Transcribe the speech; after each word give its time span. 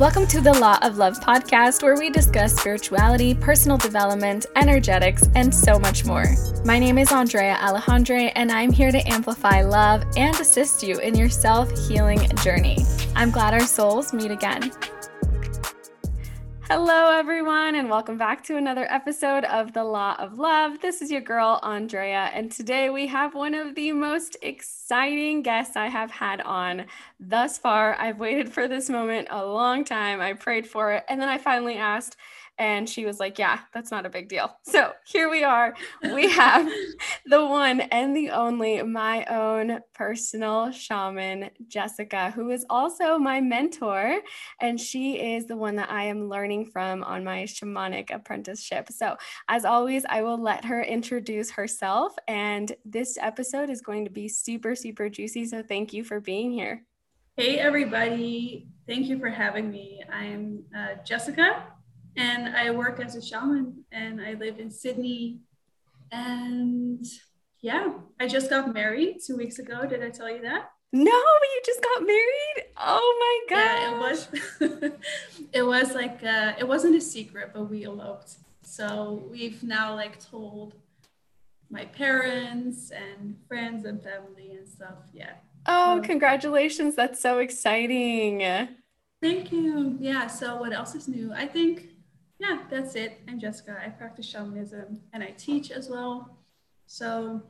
Welcome 0.00 0.26
to 0.26 0.40
the 0.40 0.52
Law 0.52 0.76
of 0.82 0.98
Love 0.98 1.20
podcast, 1.20 1.84
where 1.84 1.94
we 1.96 2.10
discuss 2.10 2.56
spirituality, 2.56 3.32
personal 3.32 3.78
development, 3.78 4.44
energetics, 4.56 5.22
and 5.36 5.54
so 5.54 5.78
much 5.78 6.04
more. 6.04 6.26
My 6.64 6.80
name 6.80 6.98
is 6.98 7.12
Andrea 7.12 7.56
Alejandre, 7.60 8.32
and 8.34 8.50
I'm 8.50 8.72
here 8.72 8.90
to 8.90 8.98
amplify 9.08 9.62
love 9.62 10.02
and 10.16 10.34
assist 10.40 10.82
you 10.82 10.98
in 10.98 11.14
your 11.14 11.28
self 11.28 11.70
healing 11.86 12.28
journey. 12.42 12.84
I'm 13.14 13.30
glad 13.30 13.54
our 13.54 13.68
souls 13.68 14.12
meet 14.12 14.32
again. 14.32 14.72
Hello, 16.76 17.16
everyone, 17.16 17.76
and 17.76 17.88
welcome 17.88 18.18
back 18.18 18.42
to 18.42 18.56
another 18.56 18.84
episode 18.92 19.44
of 19.44 19.74
The 19.74 19.84
Law 19.84 20.16
of 20.18 20.40
Love. 20.40 20.80
This 20.80 21.02
is 21.02 21.08
your 21.08 21.20
girl, 21.20 21.60
Andrea, 21.62 22.32
and 22.34 22.50
today 22.50 22.90
we 22.90 23.06
have 23.06 23.32
one 23.32 23.54
of 23.54 23.76
the 23.76 23.92
most 23.92 24.36
exciting 24.42 25.42
guests 25.42 25.76
I 25.76 25.86
have 25.86 26.10
had 26.10 26.40
on 26.40 26.86
thus 27.20 27.58
far. 27.58 27.94
I've 28.00 28.18
waited 28.18 28.52
for 28.52 28.66
this 28.66 28.90
moment 28.90 29.28
a 29.30 29.46
long 29.46 29.84
time. 29.84 30.20
I 30.20 30.32
prayed 30.32 30.66
for 30.66 30.90
it, 30.90 31.04
and 31.08 31.20
then 31.20 31.28
I 31.28 31.38
finally 31.38 31.76
asked 31.76 32.16
and 32.58 32.88
she 32.88 33.04
was 33.04 33.18
like, 33.18 33.38
Yeah, 33.38 33.60
that's 33.72 33.90
not 33.90 34.06
a 34.06 34.10
big 34.10 34.28
deal. 34.28 34.56
So 34.62 34.92
here 35.06 35.28
we 35.28 35.42
are. 35.42 35.74
We 36.02 36.30
have 36.30 36.68
the 37.26 37.44
one 37.44 37.80
and 37.80 38.16
the 38.16 38.30
only, 38.30 38.82
my 38.82 39.24
own 39.24 39.80
personal 39.94 40.70
shaman, 40.70 41.50
Jessica, 41.66 42.30
who 42.30 42.50
is 42.50 42.64
also 42.70 43.18
my 43.18 43.40
mentor. 43.40 44.20
And 44.60 44.80
she 44.80 45.34
is 45.34 45.46
the 45.46 45.56
one 45.56 45.76
that 45.76 45.90
I 45.90 46.04
am 46.04 46.28
learning 46.28 46.66
from 46.66 47.02
on 47.02 47.24
my 47.24 47.44
shamanic 47.44 48.14
apprenticeship. 48.14 48.90
So, 48.90 49.16
as 49.48 49.64
always, 49.64 50.04
I 50.08 50.22
will 50.22 50.40
let 50.40 50.64
her 50.64 50.82
introduce 50.82 51.50
herself. 51.50 52.14
And 52.28 52.72
this 52.84 53.18
episode 53.20 53.70
is 53.70 53.80
going 53.80 54.04
to 54.04 54.10
be 54.10 54.28
super, 54.28 54.74
super 54.74 55.08
juicy. 55.08 55.46
So, 55.46 55.62
thank 55.62 55.92
you 55.92 56.04
for 56.04 56.20
being 56.20 56.52
here. 56.52 56.84
Hey, 57.36 57.58
everybody. 57.58 58.68
Thank 58.86 59.06
you 59.06 59.18
for 59.18 59.28
having 59.28 59.70
me. 59.70 60.04
I'm 60.12 60.62
uh, 60.76 61.02
Jessica 61.04 61.64
and 62.16 62.56
I 62.56 62.70
work 62.70 63.00
as 63.00 63.16
a 63.16 63.22
shaman 63.22 63.84
and 63.92 64.20
I 64.20 64.34
live 64.34 64.58
in 64.58 64.70
Sydney. 64.70 65.40
And 66.12 67.04
yeah, 67.60 67.92
I 68.20 68.28
just 68.28 68.50
got 68.50 68.72
married 68.72 69.18
two 69.26 69.36
weeks 69.36 69.58
ago. 69.58 69.86
Did 69.86 70.02
I 70.02 70.10
tell 70.10 70.30
you 70.30 70.42
that? 70.42 70.70
No, 70.92 71.10
you 71.10 71.62
just 71.64 71.82
got 71.82 72.02
married. 72.02 72.68
Oh 72.76 73.46
my 73.50 73.56
god! 73.56 73.80
Yeah, 73.80 73.90
it 73.90 73.98
was. 73.98 74.92
it 75.52 75.62
was 75.62 75.92
like 75.92 76.22
uh, 76.22 76.52
it 76.56 76.68
wasn't 76.68 76.94
a 76.94 77.00
secret, 77.00 77.50
but 77.52 77.64
we 77.68 77.84
eloped. 77.84 78.36
So 78.62 79.24
we've 79.28 79.60
now 79.64 79.96
like 79.96 80.24
told 80.24 80.74
my 81.68 81.84
parents 81.86 82.92
and 82.92 83.36
friends 83.48 83.86
and 83.86 84.04
family 84.04 84.52
and 84.56 84.68
stuff. 84.68 84.98
Yeah. 85.12 85.32
Oh, 85.66 85.96
so, 85.96 86.06
congratulations! 86.06 86.94
That's 86.94 87.20
so 87.20 87.38
exciting. 87.38 88.68
Thank 89.20 89.50
you. 89.50 89.96
Yeah. 89.98 90.28
So 90.28 90.58
what 90.58 90.72
else 90.72 90.94
is 90.94 91.08
new? 91.08 91.32
I 91.34 91.48
think 91.48 91.88
yeah, 92.38 92.62
that's 92.70 92.94
it. 92.94 93.20
I'm 93.28 93.38
Jessica. 93.38 93.80
I 93.84 93.90
practice 93.90 94.26
shamanism 94.26 95.00
and 95.12 95.22
I 95.22 95.34
teach 95.36 95.70
as 95.70 95.88
well. 95.88 96.38
So, 96.86 97.42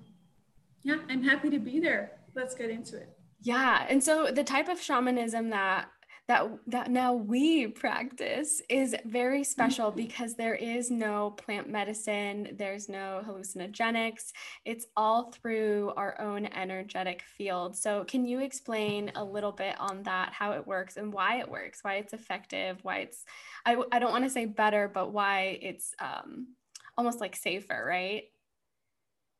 yeah, 0.83 0.99
I'm 1.09 1.23
happy 1.23 1.51
to 1.51 1.59
be 1.59 1.81
there. 1.81 2.13
Let's 2.35 2.55
get 2.55 2.71
into 2.71 2.97
it. 2.97 3.17
Yeah, 3.41 3.87
and 3.89 4.03
so 4.03 4.31
the 4.31 4.45
type 4.45 4.69
of 4.69 4.81
shamanism 4.81 5.51
that 5.51 5.89
that 6.27 6.48
that 6.67 6.91
now 6.91 7.12
we 7.12 7.67
practice 7.67 8.62
is 8.70 8.97
very 9.05 9.41
mm-hmm. 9.41 9.44
special 9.44 9.91
because 9.91 10.34
there 10.34 10.55
is 10.55 10.91
no 10.91 11.31
plant 11.31 11.69
medicine 11.69 12.48
there's 12.56 12.89
no 12.89 13.22
hallucinogenics. 13.27 14.33
It's 14.64 14.86
all 14.97 15.33
through 15.33 15.92
our 15.97 16.19
own 16.20 16.47
energetic 16.47 17.22
field. 17.22 17.77
So 17.77 18.05
can 18.05 18.27
you 18.27 18.41
explain 18.41 19.12
a 19.14 19.25
little 19.25 19.53
bit 19.53 19.78
on 19.78 20.03
that 20.05 20.33
how 20.33 20.53
it 20.53 20.66
works 20.66 20.97
and 20.97 21.12
why 21.12 21.41
it 21.41 21.48
works 21.48 21.81
why 21.83 21.97
it's 21.97 22.12
effective 22.12 22.78
why 22.83 22.98
it's 22.98 23.25
i, 23.66 23.77
I 23.92 23.98
don't 23.98 24.12
want 24.12 24.25
to 24.25 24.31
say 24.31 24.47
better 24.47 24.91
but 24.92 25.12
why 25.12 25.59
it's 25.61 25.94
um, 26.00 26.48
almost 26.97 27.20
like 27.20 27.37
safer 27.37 27.84
right? 27.87 28.25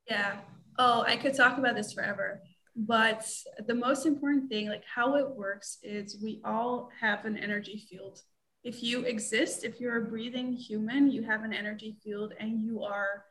Yeah. 0.07 0.37
Oh 0.77 1.03
i 1.07 1.15
could 1.15 1.35
talk 1.35 1.57
about 1.57 1.75
this 1.75 1.93
forever 1.93 2.41
but 2.75 3.25
the 3.67 3.73
most 3.73 4.05
important 4.05 4.49
thing, 4.49 4.67
like 4.67 4.83
how 4.93 5.15
it 5.15 5.29
works, 5.29 5.77
is 5.81 6.19
we 6.21 6.41
all 6.43 6.89
have 6.99 7.23
an 7.25 7.37
energy 7.37 7.85
field. 7.89 8.21
If 8.63 8.83
you 8.83 9.01
exist, 9.01 9.63
if 9.63 9.79
you're 9.79 9.97
a 9.97 10.09
breathing 10.09 10.51
human, 10.51 11.09
you 11.09 11.23
have 11.23 11.43
an 11.43 11.53
energy 11.53 11.95
field 12.03 12.33
and 12.39 12.61
you 12.61 12.83
are 12.83 13.25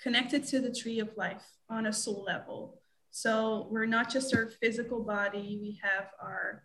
connected 0.00 0.44
to 0.46 0.60
the 0.60 0.72
tree 0.72 0.98
of 0.98 1.16
life 1.16 1.44
on 1.68 1.86
a 1.86 1.92
soul 1.92 2.24
level. 2.24 2.80
So 3.10 3.68
we're 3.70 3.86
not 3.86 4.10
just 4.10 4.34
our 4.34 4.48
physical 4.48 5.04
body, 5.04 5.58
we 5.62 5.78
have 5.82 6.08
our 6.20 6.64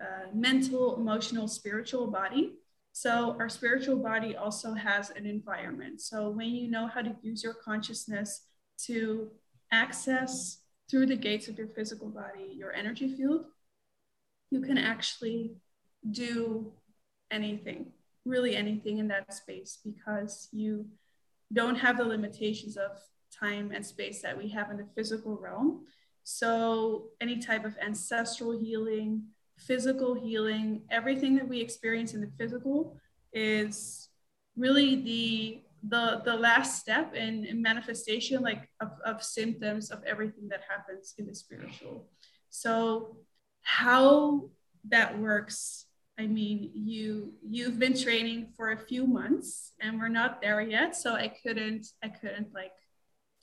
uh, 0.00 0.34
mental, 0.34 0.96
emotional, 0.96 1.46
spiritual 1.48 2.06
body. 2.06 2.54
So 2.92 3.36
our 3.38 3.48
spiritual 3.48 3.96
body 3.96 4.36
also 4.36 4.72
has 4.72 5.10
an 5.10 5.26
environment. 5.26 6.00
So 6.00 6.30
when 6.30 6.48
you 6.48 6.70
know 6.70 6.86
how 6.86 7.02
to 7.02 7.14
use 7.22 7.44
your 7.44 7.54
consciousness 7.54 8.46
to 8.86 9.30
access 9.70 10.61
through 10.92 11.06
the 11.06 11.16
gates 11.16 11.48
of 11.48 11.56
your 11.56 11.68
physical 11.68 12.10
body, 12.10 12.52
your 12.54 12.70
energy 12.74 13.08
field, 13.16 13.46
you 14.50 14.60
can 14.60 14.76
actually 14.76 15.52
do 16.10 16.70
anything, 17.30 17.86
really 18.26 18.54
anything 18.54 18.98
in 18.98 19.08
that 19.08 19.32
space 19.32 19.78
because 19.82 20.48
you 20.52 20.84
don't 21.50 21.76
have 21.76 21.96
the 21.96 22.04
limitations 22.04 22.76
of 22.76 22.90
time 23.34 23.72
and 23.74 23.84
space 23.84 24.20
that 24.20 24.36
we 24.36 24.50
have 24.50 24.70
in 24.70 24.76
the 24.76 24.86
physical 24.94 25.38
realm. 25.38 25.86
So, 26.24 27.06
any 27.22 27.38
type 27.38 27.64
of 27.64 27.74
ancestral 27.82 28.60
healing, 28.60 29.22
physical 29.56 30.12
healing, 30.12 30.82
everything 30.90 31.36
that 31.36 31.48
we 31.48 31.62
experience 31.62 32.12
in 32.12 32.20
the 32.20 32.30
physical 32.38 32.98
is 33.32 34.10
really 34.58 34.96
the 34.96 35.62
the 35.88 36.22
the 36.24 36.34
last 36.34 36.80
step 36.80 37.14
in, 37.14 37.44
in 37.44 37.60
manifestation 37.60 38.42
like 38.42 38.68
of, 38.80 38.90
of 39.04 39.22
symptoms 39.22 39.90
of 39.90 40.02
everything 40.04 40.48
that 40.48 40.62
happens 40.68 41.14
in 41.18 41.26
the 41.26 41.34
spiritual. 41.34 42.08
So 42.50 43.16
how 43.62 44.50
that 44.88 45.16
works 45.18 45.86
i 46.18 46.26
mean 46.26 46.70
you 46.74 47.32
you've 47.48 47.78
been 47.78 47.96
training 47.96 48.48
for 48.56 48.72
a 48.72 48.76
few 48.76 49.06
months 49.06 49.72
and 49.80 49.98
we're 49.98 50.08
not 50.08 50.42
there 50.42 50.60
yet. 50.60 50.96
So 50.96 51.14
i 51.14 51.28
couldn't 51.28 51.86
i 52.02 52.08
couldn't 52.08 52.52
like 52.52 52.72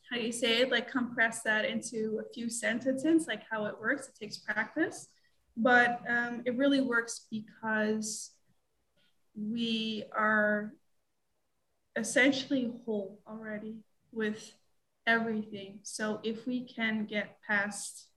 how 0.09 0.17
do 0.17 0.23
you 0.23 0.31
say 0.31 0.61
it? 0.61 0.71
Like 0.71 0.89
compress 0.89 1.43
that 1.43 1.65
into 1.65 2.19
a 2.19 2.33
few 2.33 2.49
sentences 2.49 3.27
like 3.27 3.43
how 3.49 3.65
it 3.65 3.79
works. 3.79 4.07
It 4.07 4.15
takes 4.19 4.37
practice. 4.39 5.07
But 5.55 6.01
um, 6.09 6.41
it 6.45 6.57
really 6.57 6.81
works 6.81 7.27
because 7.29 8.31
we 9.35 10.05
are 10.15 10.73
essentially 11.99 12.71
whole 12.85 13.19
already 13.27 13.75
with 14.11 14.53
everything. 15.05 15.79
So 15.83 16.19
if 16.23 16.47
we 16.47 16.61
can 16.61 17.05
get 17.05 17.37
past 17.47 18.07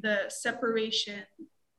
the 0.00 0.28
separation, 0.28 1.20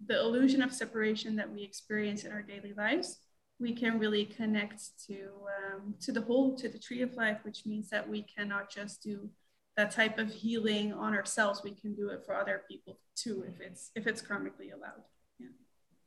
the 0.06 0.20
illusion 0.20 0.62
of 0.62 0.74
separation 0.74 1.36
that 1.38 1.52
we 1.52 1.64
experience 1.64 2.24
in 2.24 2.32
our 2.32 2.42
daily 2.42 2.74
lives, 2.76 3.20
we 3.60 3.74
can 3.74 4.00
really 4.00 4.26
connect 4.26 4.82
to 5.08 5.30
um, 5.58 5.96
to 6.02 6.12
the 6.12 6.22
whole, 6.22 6.56
to 6.56 6.68
the 6.68 6.80
tree 6.80 7.02
of 7.02 7.14
life, 7.14 7.40
which 7.44 7.66
means 7.66 7.90
that 7.90 8.08
we 8.08 8.24
cannot 8.24 8.70
just 8.70 9.02
do 9.02 9.30
that 9.78 9.92
type 9.92 10.20
of 10.20 10.32
healing 10.32 10.94
on 10.94 11.14
ourselves. 11.14 11.62
We 11.64 11.72
can 11.72 11.96
do 11.96 12.10
it 12.10 12.24
for 12.26 12.36
other 12.36 12.64
people 12.70 13.00
too, 13.16 13.46
if 13.48 13.62
it's 13.62 13.92
if 13.96 14.08
it's 14.08 14.22
karmically 14.22 14.74
allowed. 14.74 15.04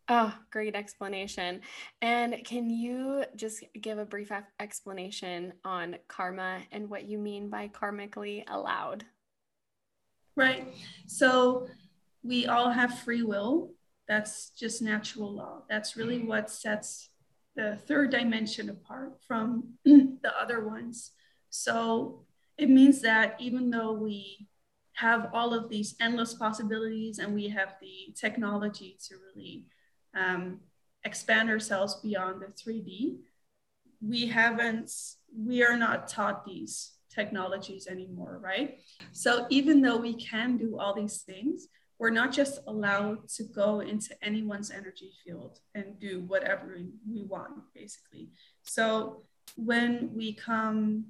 Oh, 0.09 0.33
great 0.53 0.77
explanation. 0.77 1.63
And 2.01 2.37
can 2.45 2.71
you 2.71 3.25
just 3.35 3.65
give 3.81 3.99
a 3.99 4.05
brief 4.05 4.31
explanation 4.61 5.53
on 5.65 5.97
karma 6.07 6.61
and 6.71 6.89
what 6.89 7.07
you 7.07 7.19
mean 7.19 7.51
by 7.51 7.69
karmically 7.69 8.45
allowed? 8.49 9.05
Right. 10.37 10.69
So 11.07 11.67
we 12.23 12.47
all 12.47 12.71
have 12.71 13.01
free 13.01 13.25
will. 13.25 13.73
That's 14.07 14.51
just 14.51 14.81
natural 14.81 15.35
law. 15.35 15.63
That's 15.69 15.97
really 15.97 16.21
what 16.21 16.51
sets 16.51 17.11
the 17.57 17.77
third 17.89 18.11
dimension 18.11 18.71
apart 18.71 19.19
from 19.27 19.65
the 19.85 20.33
other 20.41 20.69
ones. 20.69 21.13
So 21.51 22.27
it 22.59 22.71
means 22.71 23.01
that 23.03 23.37
even 23.41 23.71
though 23.71 23.93
we 23.93 24.47
have 24.93 25.31
all 25.33 25.53
of 25.53 25.69
these 25.69 25.97
endless 26.01 26.35
possibilities 26.35 27.19
and 27.19 27.35
we 27.35 27.49
have 27.49 27.75
the 27.81 28.15
technology 28.15 28.97
to 29.09 29.17
really 29.35 29.65
um, 30.17 30.61
expand 31.05 31.51
ourselves 31.51 31.97
beyond 32.03 32.43
the 32.43 32.47
3D. 32.47 33.19
We 34.01 34.27
haven't, 34.27 34.93
we 35.37 35.65
are 35.65 35.77
not 35.77 36.09
taught 36.09 36.45
these 36.45 36.93
technologies 37.11 37.87
anymore, 37.87 38.41
right? 38.43 38.79
So 39.13 39.47
even 39.51 39.81
though 39.81 39.97
we 39.97 40.15
can 40.15 40.57
do 40.57 40.79
all 40.79 40.95
these 40.95 41.23
things, 41.23 41.69
we're 41.99 42.11
not 42.11 42.31
just 42.33 42.61
allowed 42.67 43.29
to 43.31 43.45
go 43.45 43.81
into 43.81 44.15
anyone's 44.23 44.71
energy 44.71 45.13
field 45.25 45.61
and 45.75 45.99
do 45.99 46.21
whatever 46.27 46.79
we 47.11 47.23
want, 47.23 47.55
basically. 47.75 48.29
So 48.63 49.23
when 49.57 50.11
we 50.15 50.35
come 50.35 51.07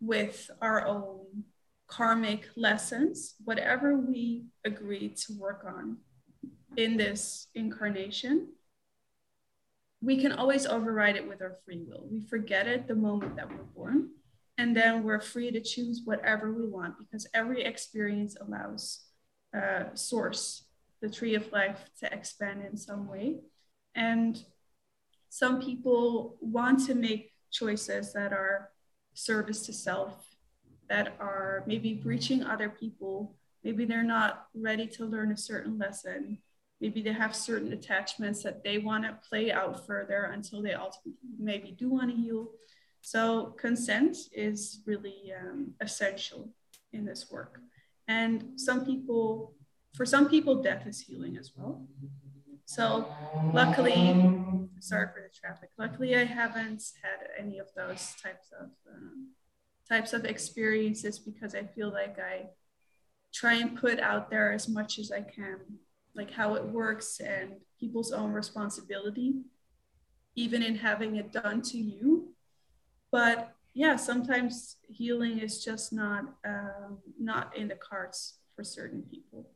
with 0.00 0.48
our 0.60 0.86
own 0.86 1.44
karmic 1.88 2.48
lessons, 2.56 3.34
whatever 3.44 3.96
we 3.96 4.44
agree 4.64 5.08
to 5.08 5.32
work 5.38 5.64
on 5.66 5.96
in 6.76 6.96
this 6.96 7.48
incarnation, 7.54 8.48
we 10.00 10.20
can 10.20 10.32
always 10.32 10.66
override 10.66 11.16
it 11.16 11.28
with 11.28 11.40
our 11.42 11.56
free 11.64 11.84
will. 11.86 12.06
We 12.10 12.20
forget 12.20 12.66
it 12.66 12.88
the 12.88 12.94
moment 12.94 13.36
that 13.36 13.48
we're 13.48 13.64
born, 13.74 14.10
and 14.58 14.76
then 14.76 15.04
we're 15.04 15.20
free 15.20 15.50
to 15.52 15.60
choose 15.60 16.02
whatever 16.04 16.52
we 16.52 16.66
want 16.66 16.98
because 16.98 17.26
every 17.34 17.62
experience 17.62 18.36
allows 18.40 19.04
uh, 19.56 19.94
source, 19.94 20.64
the 21.00 21.08
tree 21.08 21.34
of 21.34 21.50
life, 21.52 21.78
to 22.00 22.12
expand 22.12 22.64
in 22.64 22.76
some 22.76 23.08
way. 23.08 23.40
And 23.94 24.42
some 25.28 25.60
people 25.60 26.36
want 26.40 26.84
to 26.86 26.94
make 26.94 27.32
choices 27.50 28.12
that 28.12 28.32
are 28.32 28.70
service 29.14 29.64
to 29.66 29.72
self, 29.72 30.14
that 30.88 31.14
are 31.20 31.62
maybe 31.66 31.94
breaching 31.94 32.42
other 32.42 32.68
people. 32.68 33.36
Maybe 33.62 33.84
they're 33.84 34.02
not 34.02 34.46
ready 34.54 34.86
to 34.88 35.04
learn 35.04 35.30
a 35.30 35.36
certain 35.36 35.78
lesson 35.78 36.38
maybe 36.82 37.00
they 37.00 37.12
have 37.12 37.34
certain 37.34 37.72
attachments 37.72 38.42
that 38.42 38.64
they 38.64 38.76
want 38.76 39.04
to 39.04 39.16
play 39.28 39.52
out 39.52 39.86
further 39.86 40.32
until 40.34 40.60
they 40.60 40.74
ultimately 40.74 41.12
maybe 41.38 41.70
do 41.70 41.88
want 41.88 42.10
to 42.10 42.16
heal. 42.16 42.48
So 43.00 43.54
consent 43.56 44.16
is 44.32 44.80
really 44.84 45.32
um, 45.40 45.74
essential 45.80 46.50
in 46.92 47.04
this 47.04 47.30
work. 47.30 47.60
And 48.08 48.36
some 48.56 48.84
people, 48.84 49.54
for 49.94 50.04
some 50.04 50.28
people, 50.28 50.60
death 50.60 50.84
is 50.88 51.00
healing 51.00 51.36
as 51.36 51.52
well. 51.56 51.86
So 52.64 53.06
luckily, 53.52 53.96
sorry 54.80 55.06
for 55.14 55.22
the 55.22 55.30
traffic. 55.40 55.70
Luckily, 55.78 56.16
I 56.16 56.24
haven't 56.24 56.82
had 57.00 57.28
any 57.38 57.58
of 57.58 57.68
those 57.76 58.14
types 58.20 58.48
of 58.60 58.70
um, 58.92 59.28
types 59.88 60.12
of 60.12 60.24
experiences 60.24 61.20
because 61.20 61.54
I 61.54 61.64
feel 61.64 61.92
like 61.92 62.18
I 62.18 62.46
try 63.32 63.54
and 63.54 63.78
put 63.78 64.00
out 64.00 64.30
there 64.30 64.52
as 64.52 64.68
much 64.68 64.98
as 64.98 65.12
I 65.12 65.20
can 65.20 65.58
like 66.14 66.30
how 66.30 66.54
it 66.54 66.64
works 66.64 67.20
and 67.20 67.52
people's 67.78 68.12
own 68.12 68.32
responsibility, 68.32 69.34
even 70.34 70.62
in 70.62 70.74
having 70.74 71.16
it 71.16 71.32
done 71.32 71.62
to 71.62 71.78
you. 71.78 72.34
But 73.10 73.54
yeah, 73.74 73.96
sometimes 73.96 74.76
healing 74.88 75.38
is 75.38 75.64
just 75.64 75.92
not 75.92 76.24
um, 76.44 76.98
not 77.18 77.56
in 77.56 77.68
the 77.68 77.76
cards 77.76 78.34
for 78.54 78.64
certain 78.64 79.02
people. 79.02 79.48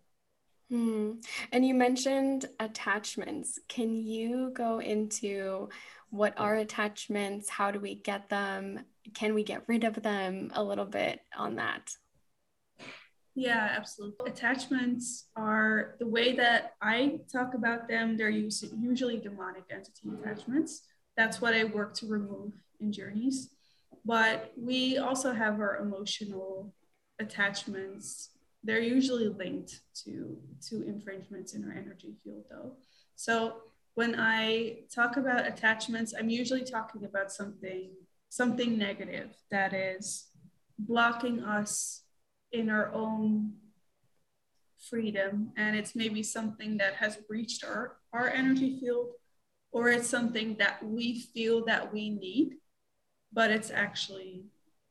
Hmm. 0.70 1.12
And 1.52 1.64
you 1.64 1.74
mentioned 1.74 2.46
attachments. 2.58 3.58
Can 3.68 3.94
you 3.94 4.50
go 4.52 4.80
into 4.80 5.68
what 6.10 6.34
are 6.38 6.56
attachments? 6.56 7.48
How 7.48 7.70
do 7.70 7.78
we 7.78 7.94
get 7.94 8.28
them? 8.28 8.80
Can 9.14 9.34
we 9.34 9.44
get 9.44 9.62
rid 9.68 9.84
of 9.84 10.02
them? 10.02 10.50
A 10.54 10.64
little 10.64 10.84
bit 10.84 11.20
on 11.36 11.56
that. 11.56 11.94
Yeah, 13.36 13.68
absolutely. 13.76 14.30
Attachments 14.30 15.28
are 15.36 15.96
the 15.98 16.06
way 16.06 16.34
that 16.36 16.72
I 16.80 17.20
talk 17.30 17.52
about 17.52 17.86
them, 17.86 18.16
they're 18.16 18.30
usually 18.30 19.18
demonic 19.18 19.64
entity 19.70 20.08
attachments. 20.18 20.80
That's 21.18 21.40
what 21.40 21.54
I 21.54 21.64
work 21.64 21.92
to 21.96 22.06
remove 22.06 22.52
in 22.80 22.92
journeys. 22.92 23.50
But 24.06 24.52
we 24.56 24.96
also 24.96 25.32
have 25.32 25.60
our 25.60 25.76
emotional 25.76 26.74
attachments. 27.18 28.30
They're 28.64 28.80
usually 28.80 29.28
linked 29.28 29.80
to, 30.04 30.38
to 30.70 30.86
infringements 30.88 31.52
in 31.54 31.64
our 31.64 31.72
energy 31.72 32.14
field, 32.24 32.44
though. 32.50 32.76
So 33.16 33.56
when 33.96 34.14
I 34.18 34.78
talk 34.94 35.18
about 35.18 35.46
attachments, 35.46 36.14
I'm 36.18 36.30
usually 36.30 36.64
talking 36.64 37.04
about 37.04 37.30
something 37.30 37.90
something 38.28 38.76
negative 38.76 39.30
that 39.50 39.72
is 39.72 40.26
blocking 40.78 41.40
us 41.40 42.02
in 42.56 42.70
our 42.70 42.92
own 42.92 43.52
freedom 44.90 45.52
and 45.56 45.76
it's 45.76 45.94
maybe 45.94 46.22
something 46.22 46.76
that 46.76 46.94
has 46.94 47.16
breached 47.28 47.64
our 47.64 47.96
our 48.12 48.28
energy 48.28 48.78
field 48.78 49.08
or 49.72 49.88
it's 49.88 50.08
something 50.08 50.56
that 50.58 50.84
we 50.84 51.20
feel 51.34 51.64
that 51.64 51.92
we 51.92 52.10
need 52.10 52.56
but 53.32 53.50
it's 53.50 53.70
actually 53.70 54.44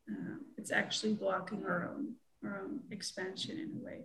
uh, 0.10 0.38
it's 0.58 0.72
actually 0.72 1.14
blocking 1.14 1.66
our 1.66 1.92
own 1.94 2.14
our 2.44 2.62
own 2.62 2.80
expansion 2.92 3.58
in 3.60 3.82
a 3.82 3.86
way. 3.86 4.02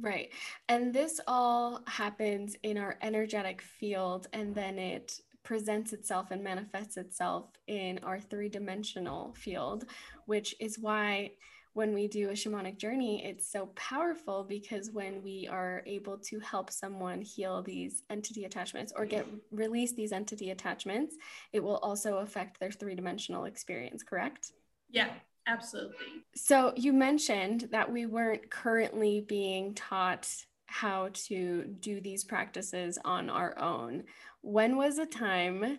Right. 0.00 0.30
And 0.68 0.94
this 0.94 1.20
all 1.26 1.82
happens 1.86 2.56
in 2.62 2.78
our 2.78 2.96
energetic 3.02 3.60
field 3.60 4.28
and 4.32 4.54
then 4.54 4.78
it 4.78 5.20
presents 5.42 5.92
itself 5.92 6.30
and 6.30 6.44
manifests 6.44 6.96
itself 6.96 7.46
in 7.66 7.98
our 8.02 8.20
three-dimensional 8.20 9.34
field 9.38 9.86
which 10.26 10.54
is 10.60 10.78
why 10.78 11.30
when 11.72 11.94
we 11.94 12.08
do 12.08 12.30
a 12.30 12.32
shamanic 12.32 12.78
journey, 12.78 13.24
it's 13.24 13.50
so 13.50 13.66
powerful 13.76 14.44
because 14.44 14.90
when 14.90 15.22
we 15.22 15.48
are 15.50 15.82
able 15.86 16.18
to 16.18 16.40
help 16.40 16.70
someone 16.70 17.22
heal 17.22 17.62
these 17.62 18.02
entity 18.10 18.44
attachments 18.44 18.92
or 18.96 19.06
get 19.06 19.24
release 19.52 19.92
these 19.92 20.12
entity 20.12 20.50
attachments, 20.50 21.14
it 21.52 21.62
will 21.62 21.76
also 21.78 22.18
affect 22.18 22.58
their 22.58 22.72
three 22.72 22.94
dimensional 22.94 23.44
experience, 23.44 24.02
correct? 24.02 24.52
Yeah, 24.90 25.10
absolutely. 25.46 26.06
So 26.34 26.72
you 26.76 26.92
mentioned 26.92 27.68
that 27.70 27.90
we 27.90 28.06
weren't 28.06 28.50
currently 28.50 29.20
being 29.20 29.74
taught 29.74 30.28
how 30.66 31.10
to 31.12 31.64
do 31.80 32.00
these 32.00 32.24
practices 32.24 32.98
on 33.04 33.30
our 33.30 33.56
own. 33.58 34.04
When 34.42 34.76
was 34.76 34.98
a 34.98 35.06
time 35.06 35.78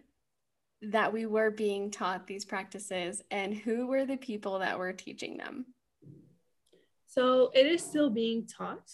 that 0.81 1.13
we 1.13 1.25
were 1.25 1.51
being 1.51 1.91
taught 1.91 2.27
these 2.27 2.45
practices 2.45 3.21
and 3.29 3.53
who 3.53 3.87
were 3.87 4.05
the 4.05 4.17
people 4.17 4.59
that 4.59 4.79
were 4.79 4.93
teaching 4.93 5.37
them? 5.37 5.65
So 7.11 7.51
it 7.53 7.65
is 7.65 7.83
still 7.83 8.09
being 8.09 8.47
taught, 8.47 8.89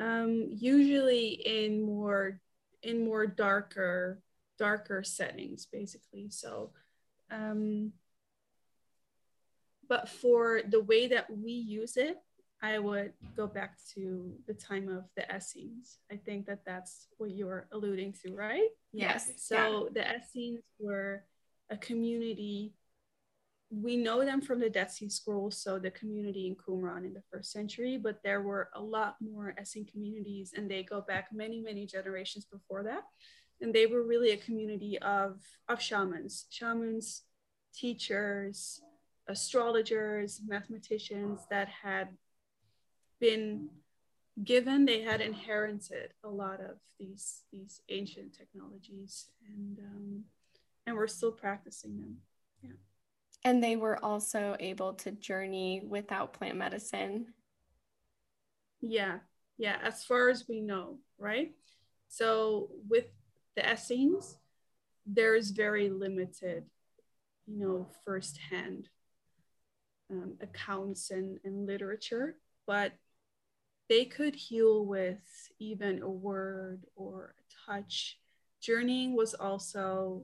um, 0.00 0.48
usually 0.48 1.28
in 1.28 1.82
more 1.82 2.40
in 2.82 3.04
more 3.04 3.26
darker 3.26 4.22
darker 4.58 5.02
settings, 5.02 5.66
basically. 5.66 6.30
So, 6.30 6.70
um, 7.30 7.92
but 9.86 10.08
for 10.08 10.62
the 10.66 10.80
way 10.80 11.08
that 11.08 11.26
we 11.30 11.52
use 11.52 11.98
it, 11.98 12.16
I 12.62 12.78
would 12.78 13.12
go 13.36 13.46
back 13.46 13.76
to 13.92 14.32
the 14.46 14.54
time 14.54 14.88
of 14.88 15.04
the 15.14 15.26
Essenes. 15.30 15.98
I 16.10 16.16
think 16.16 16.46
that 16.46 16.64
that's 16.64 17.08
what 17.18 17.30
you're 17.32 17.68
alluding 17.72 18.14
to, 18.24 18.32
right? 18.32 18.70
Yes. 18.90 19.30
So 19.36 19.90
yeah. 19.94 20.02
the 20.02 20.16
Essenes 20.16 20.62
were 20.78 21.24
a 21.68 21.76
community 21.76 22.72
we 23.82 23.96
know 23.96 24.24
them 24.24 24.40
from 24.40 24.60
the 24.60 24.70
Dead 24.70 24.90
Sea 24.90 25.08
Scrolls, 25.08 25.56
so 25.56 25.78
the 25.78 25.90
community 25.90 26.46
in 26.46 26.56
Qumran 26.56 27.04
in 27.04 27.14
the 27.14 27.22
first 27.30 27.50
century, 27.52 27.96
but 27.96 28.22
there 28.22 28.42
were 28.42 28.70
a 28.74 28.80
lot 28.80 29.16
more 29.20 29.54
Essene 29.58 29.86
communities, 29.86 30.52
and 30.56 30.70
they 30.70 30.82
go 30.82 31.00
back 31.00 31.28
many, 31.32 31.60
many 31.60 31.86
generations 31.86 32.44
before 32.44 32.82
that. 32.84 33.04
And 33.60 33.72
they 33.72 33.86
were 33.86 34.02
really 34.02 34.32
a 34.32 34.36
community 34.36 34.98
of, 34.98 35.40
of 35.68 35.80
shamans, 35.80 36.46
shamans, 36.50 37.22
teachers, 37.74 38.80
astrologers, 39.28 40.40
mathematicians 40.46 41.40
that 41.50 41.68
had 41.68 42.08
been 43.20 43.68
given, 44.42 44.84
they 44.84 45.02
had 45.02 45.20
inherited 45.20 46.12
a 46.24 46.28
lot 46.28 46.60
of 46.60 46.76
these, 46.98 47.42
these 47.52 47.80
ancient 47.88 48.36
technologies, 48.36 49.28
and, 49.48 49.78
um, 49.78 50.24
and 50.86 50.96
we're 50.96 51.06
still 51.06 51.32
practicing 51.32 51.96
them. 51.96 52.16
Yeah. 52.62 52.70
And 53.44 53.62
they 53.62 53.76
were 53.76 54.02
also 54.02 54.56
able 54.58 54.94
to 54.94 55.10
journey 55.10 55.82
without 55.86 56.32
plant 56.32 56.56
medicine. 56.56 57.26
Yeah, 58.80 59.18
yeah, 59.58 59.76
as 59.82 60.04
far 60.04 60.30
as 60.30 60.46
we 60.48 60.60
know, 60.60 60.98
right? 61.18 61.52
So 62.08 62.70
with 62.88 63.06
the 63.54 63.70
Essenes, 63.70 64.38
there's 65.06 65.50
very 65.50 65.90
limited, 65.90 66.64
you 67.46 67.58
know, 67.58 67.88
firsthand 68.04 68.88
um, 70.10 70.34
accounts 70.40 71.10
and, 71.10 71.38
and 71.44 71.66
literature, 71.66 72.36
but 72.66 72.92
they 73.88 74.04
could 74.04 74.34
heal 74.34 74.86
with 74.86 75.20
even 75.58 76.02
a 76.02 76.08
word 76.08 76.84
or 76.96 77.34
a 77.38 77.72
touch. 77.72 78.18
Journeying 78.62 79.14
was 79.14 79.34
also, 79.34 80.22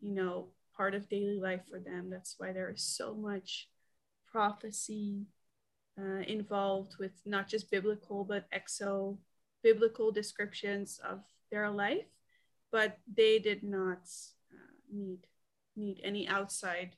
you 0.00 0.12
know, 0.12 0.48
part 0.78 0.94
of 0.94 1.08
daily 1.08 1.40
life 1.40 1.62
for 1.68 1.80
them. 1.80 2.08
That's 2.08 2.36
why 2.38 2.52
there 2.52 2.70
is 2.70 2.82
so 2.82 3.14
much 3.14 3.68
prophecy 4.30 5.26
uh, 6.00 6.22
involved 6.28 6.94
with 7.00 7.12
not 7.26 7.48
just 7.48 7.70
biblical, 7.70 8.24
but 8.24 8.46
exo 8.52 9.18
biblical 9.62 10.12
descriptions 10.12 11.00
of 11.04 11.20
their 11.50 11.68
life. 11.68 12.06
But 12.70 12.98
they 13.12 13.40
did 13.40 13.64
not 13.64 14.02
uh, 14.52 14.72
need 14.92 15.26
need 15.76 16.00
any 16.04 16.28
outside 16.28 16.96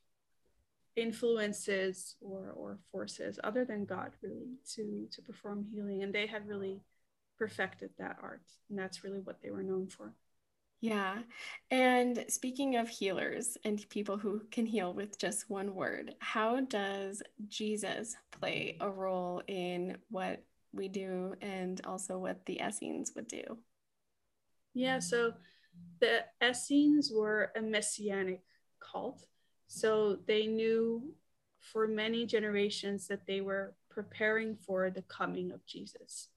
influences 0.97 2.17
or 2.21 2.53
or 2.55 2.79
forces 2.91 3.39
other 3.45 3.65
than 3.65 3.85
God 3.85 4.11
really 4.23 4.59
to 4.75 5.07
to 5.13 5.23
perform 5.23 5.65
healing 5.73 6.03
and 6.03 6.13
they 6.13 6.27
had 6.27 6.49
really 6.49 6.81
perfected 7.39 7.91
that 7.99 8.17
art 8.23 8.43
and 8.69 8.79
that's 8.79 9.05
really 9.05 9.21
what 9.21 9.41
they 9.43 9.51
were 9.51 9.63
known 9.63 9.87
for. 9.87 10.13
Yeah. 10.81 11.19
And 11.71 12.25
speaking 12.29 12.77
of 12.77 12.89
healers 12.89 13.59
and 13.65 13.87
people 13.91 14.17
who 14.17 14.41
can 14.51 14.65
heal 14.65 14.95
with 14.95 15.19
just 15.19 15.51
one 15.51 15.75
word, 15.75 16.15
how 16.21 16.61
does 16.61 17.23
Jesus 17.49 18.17
play 18.31 18.79
a 18.81 18.89
role 18.89 19.43
in 19.47 19.99
what 20.11 20.43
we 20.73 20.89
do 20.89 21.35
and 21.43 21.81
also 21.85 22.17
what 22.19 22.47
the 22.47 22.61
Essenes 22.61 23.13
would 23.15 23.29
do? 23.29 23.43
Yeah, 24.73 25.01
so 25.01 25.35
the 26.01 26.25
Essenes 26.43 27.11
were 27.15 27.53
a 27.57 27.61
messianic 27.61 28.41
cult. 28.81 29.27
So 29.67 30.19
they 30.27 30.47
knew 30.47 31.13
for 31.61 31.87
many 31.87 32.25
generations 32.25 33.07
that 33.09 33.27
they 33.27 33.43
were 33.43 33.75
preparing 33.91 34.57
for 34.57 34.91
the 34.91 35.03
coming 35.03 35.53
of 35.53 35.67
Jesus. 35.67 36.29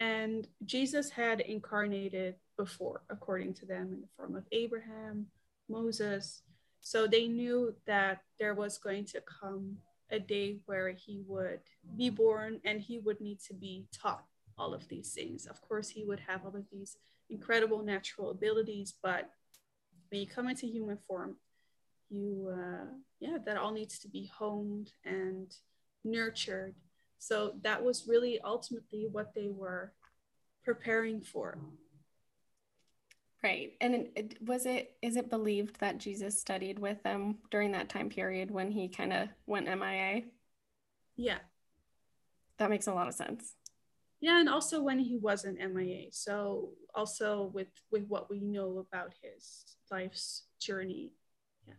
And 0.00 0.48
Jesus 0.64 1.10
had 1.10 1.40
incarnated 1.40 2.34
before, 2.56 3.02
according 3.10 3.54
to 3.54 3.66
them, 3.66 3.92
in 3.92 4.00
the 4.00 4.08
form 4.16 4.36
of 4.36 4.44
Abraham, 4.52 5.26
Moses. 5.68 6.42
So 6.80 7.06
they 7.06 7.28
knew 7.28 7.74
that 7.86 8.22
there 8.38 8.54
was 8.54 8.78
going 8.78 9.06
to 9.06 9.22
come 9.22 9.78
a 10.10 10.18
day 10.18 10.58
where 10.66 10.90
he 10.90 11.22
would 11.26 11.60
be 11.96 12.10
born 12.10 12.60
and 12.64 12.80
he 12.80 12.98
would 12.98 13.20
need 13.20 13.40
to 13.40 13.54
be 13.54 13.86
taught 13.92 14.24
all 14.58 14.74
of 14.74 14.86
these 14.88 15.12
things. 15.12 15.46
Of 15.46 15.60
course, 15.62 15.88
he 15.88 16.04
would 16.04 16.20
have 16.20 16.44
all 16.44 16.54
of 16.54 16.64
these 16.70 16.96
incredible 17.30 17.82
natural 17.82 18.30
abilities, 18.30 18.94
but 19.02 19.30
when 20.10 20.20
you 20.20 20.26
come 20.26 20.48
into 20.48 20.66
human 20.66 20.98
form, 21.08 21.36
you, 22.10 22.52
uh, 22.52 22.86
yeah, 23.18 23.38
that 23.44 23.56
all 23.56 23.72
needs 23.72 23.98
to 24.00 24.08
be 24.08 24.30
honed 24.38 24.92
and 25.04 25.52
nurtured. 26.04 26.74
So 27.18 27.54
that 27.62 27.82
was 27.82 28.06
really 28.06 28.38
ultimately 28.40 29.08
what 29.10 29.34
they 29.34 29.48
were 29.48 29.92
preparing 30.64 31.20
for. 31.22 31.58
Right. 33.44 33.72
And 33.82 34.08
it, 34.16 34.38
was 34.40 34.64
it, 34.64 34.96
is 35.02 35.16
it 35.16 35.28
believed 35.28 35.78
that 35.80 35.98
Jesus 35.98 36.40
studied 36.40 36.78
with 36.78 37.02
them 37.02 37.36
during 37.50 37.72
that 37.72 37.90
time 37.90 38.08
period 38.08 38.50
when 38.50 38.70
he 38.70 38.88
kind 38.88 39.12
of 39.12 39.28
went 39.46 39.66
MIA? 39.66 40.22
Yeah. 41.16 41.36
That 42.56 42.70
makes 42.70 42.86
a 42.86 42.94
lot 42.94 43.06
of 43.06 43.12
sense. 43.12 43.52
Yeah. 44.22 44.40
And 44.40 44.48
also 44.48 44.82
when 44.82 44.98
he 44.98 45.18
wasn't 45.18 45.58
MIA. 45.58 46.06
So 46.12 46.70
also 46.94 47.50
with, 47.52 47.68
with 47.92 48.06
what 48.08 48.30
we 48.30 48.40
know 48.40 48.78
about 48.78 49.12
his 49.20 49.76
life's 49.90 50.44
journey. 50.58 51.12
Yeah. 51.66 51.74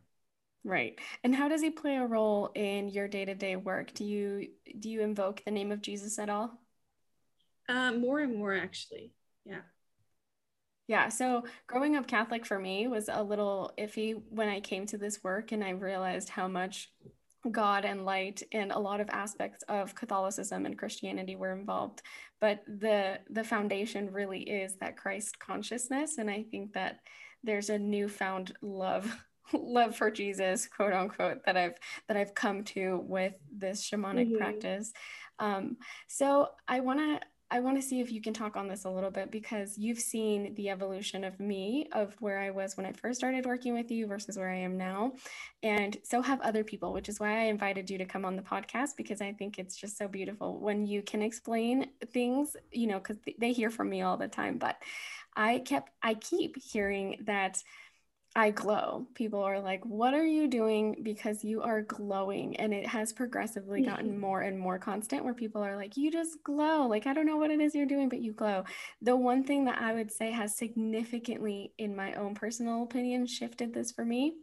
Right. 0.64 1.00
And 1.24 1.34
how 1.34 1.50
does 1.50 1.64
he 1.64 1.72
play 1.72 1.96
a 1.96 2.06
role 2.06 2.52
in 2.54 2.90
your 2.90 3.08
day-to-day 3.08 3.56
work? 3.56 3.92
Do 3.96 4.06
you, 4.06 4.50
do 4.78 4.88
you 4.88 5.02
invoke 5.02 5.44
the 5.44 5.50
name 5.50 5.72
of 5.72 5.82
Jesus 5.82 6.20
at 6.20 6.30
all? 6.30 6.60
Uh, 7.68 7.92
more 7.94 8.20
and 8.20 8.38
more 8.38 8.54
actually. 8.54 9.14
Yeah. 9.46 9.62
Yeah. 10.88 11.10
So 11.10 11.44
growing 11.68 11.96
up 11.96 12.08
Catholic 12.08 12.46
for 12.46 12.60
me 12.60 12.88
was 12.88 13.10
a 13.12 13.24
little 13.24 13.74
iffy 13.78 14.22
when 14.30 14.50
I 14.50 14.60
came 14.60 14.86
to 14.88 14.98
this 14.98 15.24
work 15.24 15.52
and 15.52 15.64
I 15.64 15.72
realized 15.72 16.30
how 16.30 16.48
much 16.48 16.92
God 17.52 17.86
and 17.86 18.06
light 18.06 18.42
and 18.52 18.72
a 18.72 18.80
lot 18.80 19.00
of 19.00 19.10
aspects 19.10 19.64
of 19.68 19.96
Catholicism 19.96 20.66
and 20.66 20.78
Christianity 20.78 21.36
were 21.36 21.54
involved. 21.54 22.02
But 22.40 22.64
the 22.68 23.20
the 23.30 23.44
foundation 23.44 24.12
really 24.12 24.42
is 24.42 24.76
that 24.78 24.98
Christ 24.98 25.40
consciousness. 25.40 26.18
And 26.18 26.30
I 26.30 26.44
think 26.50 26.74
that 26.74 27.00
there's 27.44 27.70
a 27.70 27.80
newfound 27.80 28.54
love 28.62 29.16
love 29.54 29.96
for 29.96 30.10
Jesus, 30.10 30.68
quote 30.68 30.94
unquote, 30.94 31.46
that 31.46 31.58
I've 31.58 31.78
that 32.08 32.18
I've 32.18 32.36
come 32.36 32.64
to 32.66 33.04
with 33.08 33.34
this 33.56 33.88
shamanic 33.88 34.28
mm-hmm. 34.28 34.38
practice. 34.38 34.92
Um, 35.38 35.78
so 36.08 36.50
I 36.68 36.80
want 36.80 37.00
to 37.00 37.20
I 37.56 37.62
want 37.62 37.78
to 37.78 37.82
see 37.82 38.02
if 38.02 38.12
you 38.12 38.22
can 38.22 38.34
talk 38.34 38.58
on 38.58 38.68
this 38.68 38.84
a 38.84 38.90
little 38.90 39.10
bit 39.10 39.32
because 39.32 39.78
you've 39.78 39.98
seen 39.98 40.54
the 40.56 40.70
evolution 40.70 41.24
of 41.24 41.40
me, 41.40 41.88
of 41.94 42.14
where 42.20 42.38
I 42.38 42.50
was 42.50 42.76
when 42.76 42.86
I 42.86 42.92
first 42.92 43.18
started 43.18 43.46
working 43.46 43.74
with 43.74 43.90
you 43.90 44.08
versus 44.08 44.38
where 44.38 44.50
I 44.50 44.58
am 44.58 44.76
now. 44.78 45.14
And 45.64 45.96
so 46.04 46.22
have 46.22 46.42
other 46.42 46.66
people, 46.66 46.92
which 46.92 47.08
is 47.08 47.18
why 47.18 47.40
I 47.40 47.44
invited 47.44 47.90
you 47.90 47.98
to 47.98 48.04
come 48.04 48.26
on 48.26 48.36
the 48.36 48.42
podcast 48.42 48.98
because 48.98 49.22
I 49.22 49.32
think 49.32 49.58
it's 49.58 49.78
just 49.78 49.98
so 49.98 50.06
beautiful 50.06 50.60
when 50.60 50.86
you 50.86 51.02
can 51.02 51.22
explain 51.22 51.92
things, 52.12 52.58
you 52.74 52.88
know, 52.88 52.98
because 52.98 53.20
they 53.40 53.54
hear 53.54 53.70
from 53.70 53.90
me 53.90 54.02
all 54.02 54.18
the 54.18 54.28
time. 54.28 54.58
But 54.58 54.76
I 55.34 55.60
kept, 55.60 55.92
I 56.04 56.16
keep 56.16 56.62
hearing 56.62 57.22
that 57.22 57.64
I 58.38 58.52
glow. 58.52 59.08
People 59.14 59.42
are 59.42 59.60
like, 59.62 59.86
What 59.86 60.14
are 60.14 60.26
you 60.26 60.48
doing? 60.48 60.98
Because 61.04 61.44
you 61.44 61.62
are 61.62 61.82
glowing. 61.82 62.58
And 62.58 62.74
it 62.74 62.86
has 62.86 63.14
progressively 63.14 63.82
gotten 63.82 64.12
mm-hmm. 64.12 64.20
more 64.20 64.42
and 64.42 64.60
more 64.60 64.78
constant 64.78 65.24
where 65.24 65.34
people 65.34 65.64
are 65.64 65.78
like, 65.78 65.96
You 65.96 66.12
just 66.12 66.44
glow. 66.44 66.88
Like, 66.88 67.08
I 67.08 67.14
don't 67.14 67.26
know 67.26 67.38
what 67.38 67.52
it 67.52 67.62
is 67.62 67.74
you're 67.74 67.86
doing, 67.86 68.10
but 68.10 68.22
you 68.22 68.34
glow. 68.34 68.66
The 69.02 69.16
one 69.16 69.44
thing 69.44 69.66
that 69.66 69.82
I 69.82 69.94
would 69.94 70.12
say 70.12 70.32
has 70.32 70.58
significantly, 70.58 71.72
in 71.78 71.96
my 71.96 72.14
own 72.16 72.36
personal 72.36 72.84
opinion, 72.84 73.26
shifted 73.26 73.74
this 73.74 73.92
for 73.92 74.04
me 74.04 74.34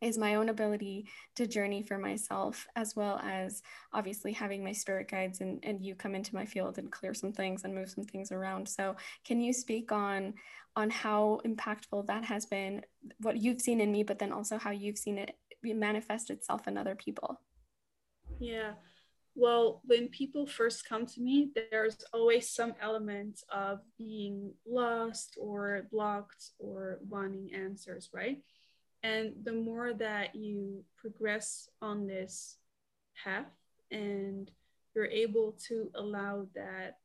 is 0.00 0.18
my 0.18 0.36
own 0.36 0.48
ability 0.48 1.06
to 1.36 1.46
journey 1.46 1.82
for 1.82 1.98
myself 1.98 2.66
as 2.76 2.94
well 2.94 3.18
as 3.22 3.62
obviously 3.92 4.32
having 4.32 4.62
my 4.62 4.72
spirit 4.72 5.10
guides 5.10 5.40
and, 5.40 5.58
and 5.64 5.84
you 5.84 5.94
come 5.94 6.14
into 6.14 6.34
my 6.34 6.44
field 6.44 6.78
and 6.78 6.92
clear 6.92 7.14
some 7.14 7.32
things 7.32 7.64
and 7.64 7.74
move 7.74 7.90
some 7.90 8.04
things 8.04 8.30
around. 8.30 8.68
So 8.68 8.96
can 9.24 9.40
you 9.40 9.52
speak 9.52 9.92
on 9.92 10.34
on 10.76 10.90
how 10.90 11.40
impactful 11.44 12.06
that 12.06 12.24
has 12.24 12.46
been 12.46 12.82
what 13.20 13.36
you've 13.36 13.60
seen 13.60 13.80
in 13.80 13.90
me 13.90 14.04
but 14.04 14.18
then 14.18 14.32
also 14.32 14.58
how 14.58 14.70
you've 14.70 14.98
seen 14.98 15.18
it 15.18 15.36
manifest 15.64 16.30
itself 16.30 16.68
in 16.68 16.78
other 16.78 16.94
people? 16.94 17.40
Yeah. 18.38 18.74
Well 19.34 19.82
when 19.84 20.08
people 20.08 20.46
first 20.46 20.88
come 20.88 21.06
to 21.06 21.20
me 21.20 21.50
there's 21.72 21.96
always 22.12 22.50
some 22.50 22.74
element 22.80 23.40
of 23.52 23.80
being 23.96 24.52
lost 24.64 25.36
or 25.40 25.88
blocked 25.90 26.50
or 26.60 27.00
wanting 27.08 27.50
answers 27.52 28.10
right 28.12 28.38
and 29.08 29.32
the 29.44 29.52
more 29.52 29.92
that 29.94 30.34
you 30.34 30.84
progress 30.96 31.68
on 31.80 32.06
this 32.06 32.56
path 33.24 33.46
and 33.90 34.50
you're 34.94 35.06
able 35.06 35.56
to 35.68 35.90
allow 35.94 36.46
that 36.54 36.98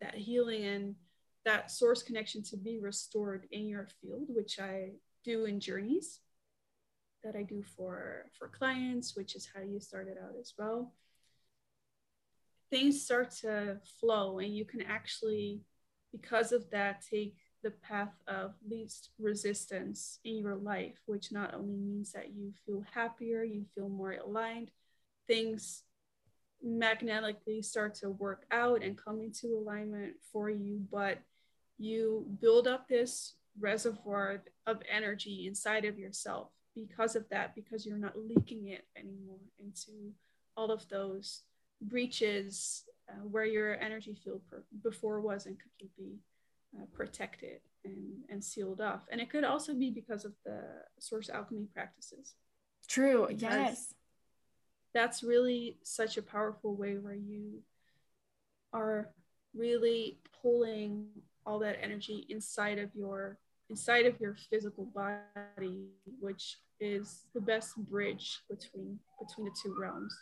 that 0.00 0.14
healing 0.14 0.64
and 0.64 0.94
that 1.44 1.70
source 1.70 2.02
connection 2.02 2.42
to 2.42 2.56
be 2.56 2.78
restored 2.78 3.46
in 3.50 3.66
your 3.66 3.88
field 4.00 4.26
which 4.28 4.58
i 4.60 4.90
do 5.24 5.44
in 5.44 5.60
journeys 5.60 6.20
that 7.24 7.36
i 7.36 7.42
do 7.42 7.62
for 7.76 8.26
for 8.38 8.48
clients 8.48 9.16
which 9.16 9.34
is 9.34 9.48
how 9.54 9.60
you 9.60 9.80
started 9.80 10.16
out 10.22 10.34
as 10.40 10.54
well. 10.58 10.94
Things 12.70 13.02
start 13.02 13.32
to 13.42 13.78
flow 13.98 14.38
and 14.38 14.54
you 14.56 14.64
can 14.64 14.82
actually 14.82 15.60
because 16.12 16.52
of 16.52 16.70
that 16.70 17.02
take 17.10 17.36
the 17.62 17.70
path 17.70 18.12
of 18.26 18.54
least 18.68 19.10
resistance 19.18 20.18
in 20.24 20.38
your 20.38 20.56
life, 20.56 20.98
which 21.06 21.32
not 21.32 21.54
only 21.54 21.76
means 21.76 22.12
that 22.12 22.32
you 22.34 22.52
feel 22.66 22.84
happier, 22.92 23.42
you 23.42 23.64
feel 23.74 23.88
more 23.88 24.12
aligned, 24.12 24.70
things 25.26 25.84
magnetically 26.62 27.62
start 27.62 27.94
to 27.94 28.10
work 28.10 28.44
out 28.50 28.82
and 28.82 29.02
come 29.02 29.20
into 29.20 29.56
alignment 29.58 30.14
for 30.32 30.50
you, 30.50 30.80
but 30.90 31.18
you 31.78 32.26
build 32.40 32.66
up 32.66 32.88
this 32.88 33.34
reservoir 33.58 34.42
of 34.66 34.82
energy 34.90 35.46
inside 35.46 35.84
of 35.84 35.98
yourself 35.98 36.48
because 36.74 37.16
of 37.16 37.28
that, 37.30 37.54
because 37.54 37.84
you're 37.84 37.98
not 37.98 38.18
leaking 38.18 38.68
it 38.68 38.86
anymore 38.96 39.38
into 39.58 40.12
all 40.56 40.70
of 40.70 40.88
those 40.88 41.42
breaches 41.80 42.84
uh, 43.08 43.24
where 43.24 43.44
your 43.44 43.78
energy 43.80 44.14
field 44.22 44.42
per- 44.50 44.62
before 44.82 45.20
wasn't 45.20 45.58
completely 45.60 46.18
uh, 46.76 46.84
protected 46.92 47.60
and, 47.84 47.96
and 48.28 48.42
sealed 48.42 48.80
off. 48.80 49.02
And 49.10 49.20
it 49.20 49.30
could 49.30 49.44
also 49.44 49.74
be 49.74 49.90
because 49.90 50.24
of 50.24 50.32
the 50.44 50.62
source 50.98 51.30
alchemy 51.30 51.66
practices. 51.72 52.34
True, 52.88 53.28
yes. 53.30 53.94
That's 54.92 55.22
really 55.22 55.78
such 55.84 56.16
a 56.16 56.22
powerful 56.22 56.74
way 56.74 56.96
where 56.98 57.14
you 57.14 57.62
are 58.72 59.10
really 59.54 60.18
pulling 60.42 61.06
all 61.46 61.58
that 61.60 61.78
energy 61.82 62.26
inside 62.28 62.78
of 62.78 62.90
your 62.94 63.38
inside 63.68 64.06
of 64.06 64.20
your 64.20 64.36
physical 64.48 64.84
body 64.84 65.86
which 66.20 66.58
is 66.80 67.26
the 67.34 67.40
best 67.40 67.76
bridge 67.76 68.40
between 68.48 68.98
between 69.20 69.46
the 69.46 69.56
two 69.62 69.74
realms 69.80 70.14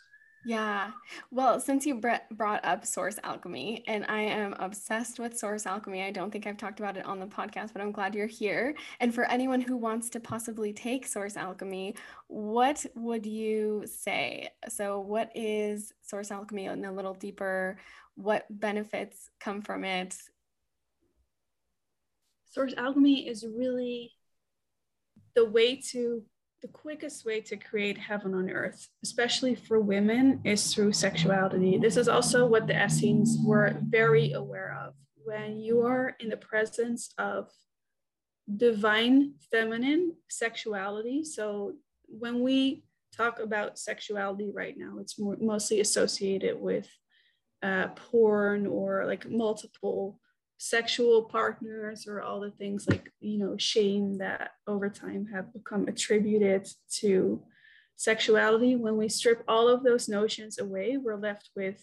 yeah. 0.45 0.91
Well, 1.31 1.59
since 1.59 1.85
you 1.85 1.95
brought 1.95 2.63
up 2.63 2.85
Source 2.85 3.19
Alchemy, 3.23 3.83
and 3.87 4.05
I 4.07 4.21
am 4.21 4.53
obsessed 4.59 5.19
with 5.19 5.37
Source 5.37 5.65
Alchemy, 5.65 6.03
I 6.03 6.11
don't 6.11 6.31
think 6.31 6.47
I've 6.47 6.57
talked 6.57 6.79
about 6.79 6.97
it 6.97 7.05
on 7.05 7.19
the 7.19 7.25
podcast, 7.25 7.73
but 7.73 7.81
I'm 7.81 7.91
glad 7.91 8.15
you're 8.15 8.25
here. 8.25 8.75
And 8.99 9.13
for 9.13 9.25
anyone 9.25 9.61
who 9.61 9.75
wants 9.75 10.09
to 10.11 10.19
possibly 10.19 10.71
take 10.71 11.05
Source 11.05 11.35
Alchemy, 11.35 11.95
what 12.27 12.85
would 12.95 13.25
you 13.25 13.83
say? 13.85 14.49
So, 14.69 14.99
what 14.99 15.31
is 15.35 15.93
Source 16.01 16.31
Alchemy 16.31 16.67
and 16.67 16.85
a 16.85 16.91
little 16.91 17.13
deeper? 17.13 17.77
What 18.15 18.45
benefits 18.49 19.29
come 19.39 19.61
from 19.61 19.83
it? 19.83 20.15
Source 22.51 22.73
Alchemy 22.77 23.27
is 23.27 23.45
really 23.45 24.13
the 25.35 25.45
way 25.45 25.75
to 25.91 26.23
the 26.61 26.67
quickest 26.67 27.25
way 27.25 27.39
to 27.41 27.55
create 27.55 27.97
heaven 27.97 28.33
on 28.33 28.49
earth, 28.49 28.89
especially 29.03 29.55
for 29.55 29.79
women, 29.79 30.41
is 30.43 30.73
through 30.73 30.93
sexuality. 30.93 31.77
This 31.77 31.97
is 31.97 32.07
also 32.07 32.45
what 32.45 32.67
the 32.67 32.85
Essenes 32.85 33.37
were 33.43 33.77
very 33.81 34.33
aware 34.33 34.77
of. 34.85 34.93
When 35.23 35.57
you 35.57 35.81
are 35.81 36.15
in 36.19 36.29
the 36.29 36.37
presence 36.37 37.13
of 37.17 37.49
divine 38.57 39.33
feminine 39.51 40.15
sexuality, 40.29 41.23
so 41.23 41.73
when 42.07 42.41
we 42.41 42.83
talk 43.15 43.39
about 43.39 43.79
sexuality 43.79 44.51
right 44.53 44.77
now, 44.77 44.97
it's 44.99 45.19
more, 45.19 45.37
mostly 45.39 45.79
associated 45.79 46.59
with 46.59 46.87
uh, 47.61 47.87
porn 47.95 48.65
or 48.65 49.05
like 49.05 49.29
multiple 49.29 50.19
sexual 50.61 51.23
partners 51.23 52.05
or 52.05 52.21
all 52.21 52.41
the 52.41 52.51
things 52.51 52.85
like 52.85 53.13
you 53.21 53.37
know 53.39 53.55
shame 53.57 54.17
that 54.17 54.51
over 54.67 54.89
time 54.89 55.25
have 55.33 55.53
become 55.53 55.87
attributed 55.87 56.67
to 56.91 57.41
sexuality. 57.95 58.75
When 58.75 58.97
we 58.97 59.07
strip 59.07 59.41
all 59.47 59.69
of 59.69 59.83
those 59.83 60.09
notions 60.09 60.59
away 60.59 60.97
we're 60.97 61.15
left 61.15 61.49
with 61.55 61.81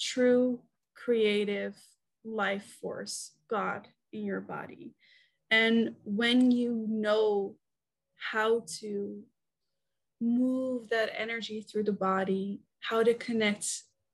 true 0.00 0.60
creative 0.94 1.76
life 2.24 2.78
force 2.80 3.32
god 3.50 3.86
in 4.12 4.24
your 4.24 4.40
body. 4.40 4.94
And 5.50 5.94
when 6.04 6.50
you 6.50 6.86
know 6.88 7.56
how 8.16 8.64
to 8.80 9.22
move 10.22 10.88
that 10.88 11.10
energy 11.14 11.60
through 11.60 11.84
the 11.84 11.92
body 11.92 12.62
how 12.80 13.02
to 13.02 13.12
connect 13.12 13.66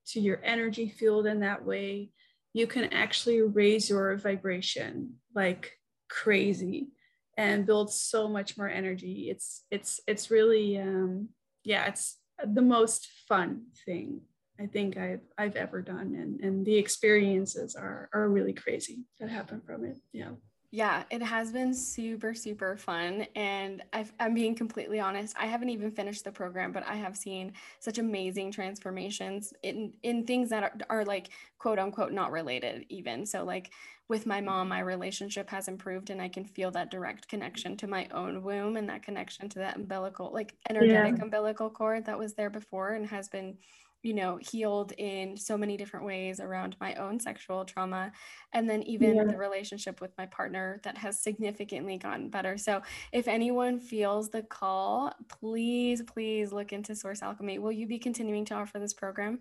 to 0.05 0.19
your 0.19 0.41
energy 0.43 0.89
field 0.89 1.25
in 1.25 1.39
that 1.39 1.63
way 1.63 2.09
you 2.53 2.67
can 2.67 2.85
actually 2.93 3.41
raise 3.41 3.89
your 3.89 4.15
vibration 4.17 5.15
like 5.35 5.73
crazy 6.09 6.89
and 7.37 7.65
build 7.65 7.91
so 7.91 8.27
much 8.27 8.57
more 8.57 8.69
energy. 8.69 9.29
It's 9.29 9.65
it's 9.71 9.99
it's 10.07 10.29
really 10.29 10.77
um 10.77 11.29
yeah 11.63 11.87
it's 11.87 12.19
the 12.45 12.61
most 12.61 13.07
fun 13.27 13.67
thing 13.85 14.19
i 14.59 14.65
think 14.65 14.97
i've 14.97 15.21
i've 15.37 15.55
ever 15.55 15.81
done. 15.81 16.15
And 16.15 16.39
and 16.41 16.65
the 16.65 16.75
experiences 16.75 17.75
are 17.75 18.09
are 18.13 18.29
really 18.29 18.53
crazy 18.53 19.05
that 19.19 19.29
happen 19.29 19.61
from 19.65 19.85
it. 19.85 19.97
Yeah 20.11 20.33
yeah, 20.73 21.03
it 21.11 21.21
has 21.21 21.51
been 21.51 21.71
super, 21.71 22.33
super 22.33 22.75
fun. 22.75 23.27
And 23.35 23.83
i 23.93 24.03
am 24.19 24.33
being 24.33 24.55
completely 24.55 24.99
honest, 24.99 25.35
I 25.39 25.45
haven't 25.45 25.69
even 25.69 25.91
finished 25.91 26.23
the 26.23 26.31
program, 26.31 26.71
but 26.71 26.83
I 26.87 26.95
have 26.95 27.15
seen 27.15 27.53
such 27.79 27.99
amazing 27.99 28.51
transformations 28.51 29.53
in, 29.61 29.93
in 30.01 30.25
things 30.25 30.49
that 30.49 30.63
are, 30.63 30.73
are 30.89 31.05
like 31.05 31.29
quote 31.59 31.77
unquote 31.77 32.11
not 32.11 32.31
related, 32.31 32.87
even. 32.89 33.23
So, 33.27 33.43
like 33.43 33.69
with 34.09 34.25
my 34.25 34.41
mom, 34.41 34.67
my 34.67 34.79
relationship 34.79 35.47
has 35.51 35.67
improved, 35.67 36.09
and 36.09 36.19
I 36.19 36.27
can 36.27 36.43
feel 36.43 36.71
that 36.71 36.89
direct 36.89 37.27
connection 37.27 37.77
to 37.77 37.85
my 37.85 38.07
own 38.11 38.41
womb 38.41 38.75
and 38.75 38.89
that 38.89 39.03
connection 39.03 39.49
to 39.49 39.59
that 39.59 39.75
umbilical, 39.75 40.31
like 40.33 40.55
energetic 40.71 41.17
yeah. 41.17 41.23
umbilical 41.23 41.69
cord 41.69 42.05
that 42.05 42.17
was 42.17 42.33
there 42.33 42.49
before 42.49 42.93
and 42.93 43.05
has 43.05 43.29
been 43.29 43.59
you 44.03 44.13
know 44.13 44.37
healed 44.37 44.91
in 44.97 45.35
so 45.35 45.57
many 45.57 45.77
different 45.77 46.05
ways 46.05 46.39
around 46.39 46.75
my 46.79 46.93
own 46.95 47.19
sexual 47.19 47.65
trauma 47.65 48.11
and 48.53 48.69
then 48.69 48.83
even 48.83 49.15
yeah. 49.15 49.23
the 49.23 49.37
relationship 49.37 50.01
with 50.01 50.11
my 50.17 50.25
partner 50.27 50.79
that 50.83 50.97
has 50.97 51.19
significantly 51.19 51.97
gotten 51.97 52.29
better. 52.29 52.57
So 52.57 52.81
if 53.11 53.27
anyone 53.27 53.79
feels 53.79 54.29
the 54.29 54.43
call 54.43 55.13
please 55.27 56.01
please 56.01 56.51
look 56.51 56.73
into 56.73 56.95
source 56.95 57.21
alchemy. 57.21 57.59
Will 57.59 57.71
you 57.71 57.87
be 57.87 57.97
continuing 57.97 58.45
to 58.45 58.55
offer 58.55 58.77
this 58.77 58.93
program? 58.93 59.39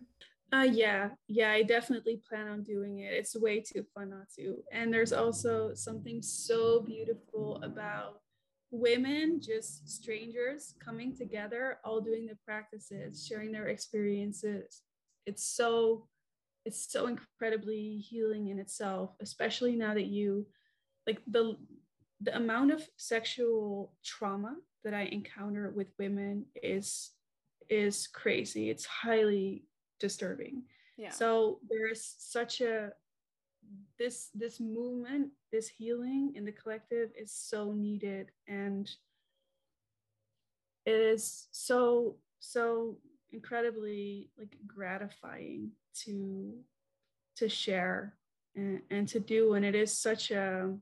Uh 0.53 0.69
yeah. 0.71 1.11
Yeah 1.29 1.51
i 1.51 1.63
definitely 1.63 2.21
plan 2.29 2.47
on 2.47 2.63
doing 2.63 3.01
it. 3.01 3.13
It's 3.13 3.37
way 3.37 3.61
too 3.61 3.85
fun 3.95 4.11
not 4.11 4.29
to. 4.37 4.63
And 4.73 4.93
there's 4.93 5.13
also 5.13 5.75
something 5.75 6.23
so 6.23 6.81
beautiful 6.81 7.61
about 7.63 8.21
women, 8.73 9.39
just 9.41 9.89
strangers 9.89 10.75
coming 10.83 11.15
together, 11.15 11.79
all 11.85 12.01
doing 12.01 12.27
the 12.27 12.37
practices, 12.45 13.25
sharing 13.25 13.53
their 13.53 13.69
experiences. 13.69 14.83
It's 15.27 15.45
so 15.47 16.09
it's 16.65 16.91
so 16.91 17.07
incredibly 17.07 17.99
healing 17.99 18.49
in 18.49 18.59
itself, 18.59 19.11
especially 19.21 19.77
now 19.77 19.95
that 19.95 20.07
you 20.07 20.47
like 21.07 21.21
the 21.27 21.57
the 22.21 22.35
amount 22.37 22.73
of 22.73 22.83
sexual 22.97 23.93
trauma 24.05 24.57
that 24.85 24.95
I 24.95 25.03
encounter 25.03 25.71
with 25.71 25.89
women 25.99 26.47
is 26.55 27.11
is 27.69 28.07
crazy. 28.07 28.71
It's 28.71 28.87
highly 28.87 29.65
disturbing. 30.01 30.63
Yeah. 30.97 31.11
So 31.11 31.59
there 31.69 31.91
is 31.91 32.15
such 32.19 32.61
a 32.61 32.93
this 33.99 34.31
this 34.35 34.61
movement 34.61 35.31
this 35.53 35.69
healing 35.69 36.33
in 36.35 36.45
the 36.45 36.53
collective 36.53 37.11
is 37.17 37.31
so 37.33 37.73
needed. 37.73 38.31
And 38.49 38.91
it 40.87 40.95
is 40.95 41.49
so 41.53 42.17
so 42.41 42.97
incredibly 43.31 44.31
like 44.39 44.57
gratifying 44.67 45.71
to 46.05 46.55
to 47.37 47.49
share 47.49 48.17
and, 48.57 48.81
and 48.91 49.09
to 49.09 49.21
do. 49.21 49.55
And 49.55 49.65
it 49.65 49.75
is 49.75 49.97
such 49.97 50.31
a 50.31 50.75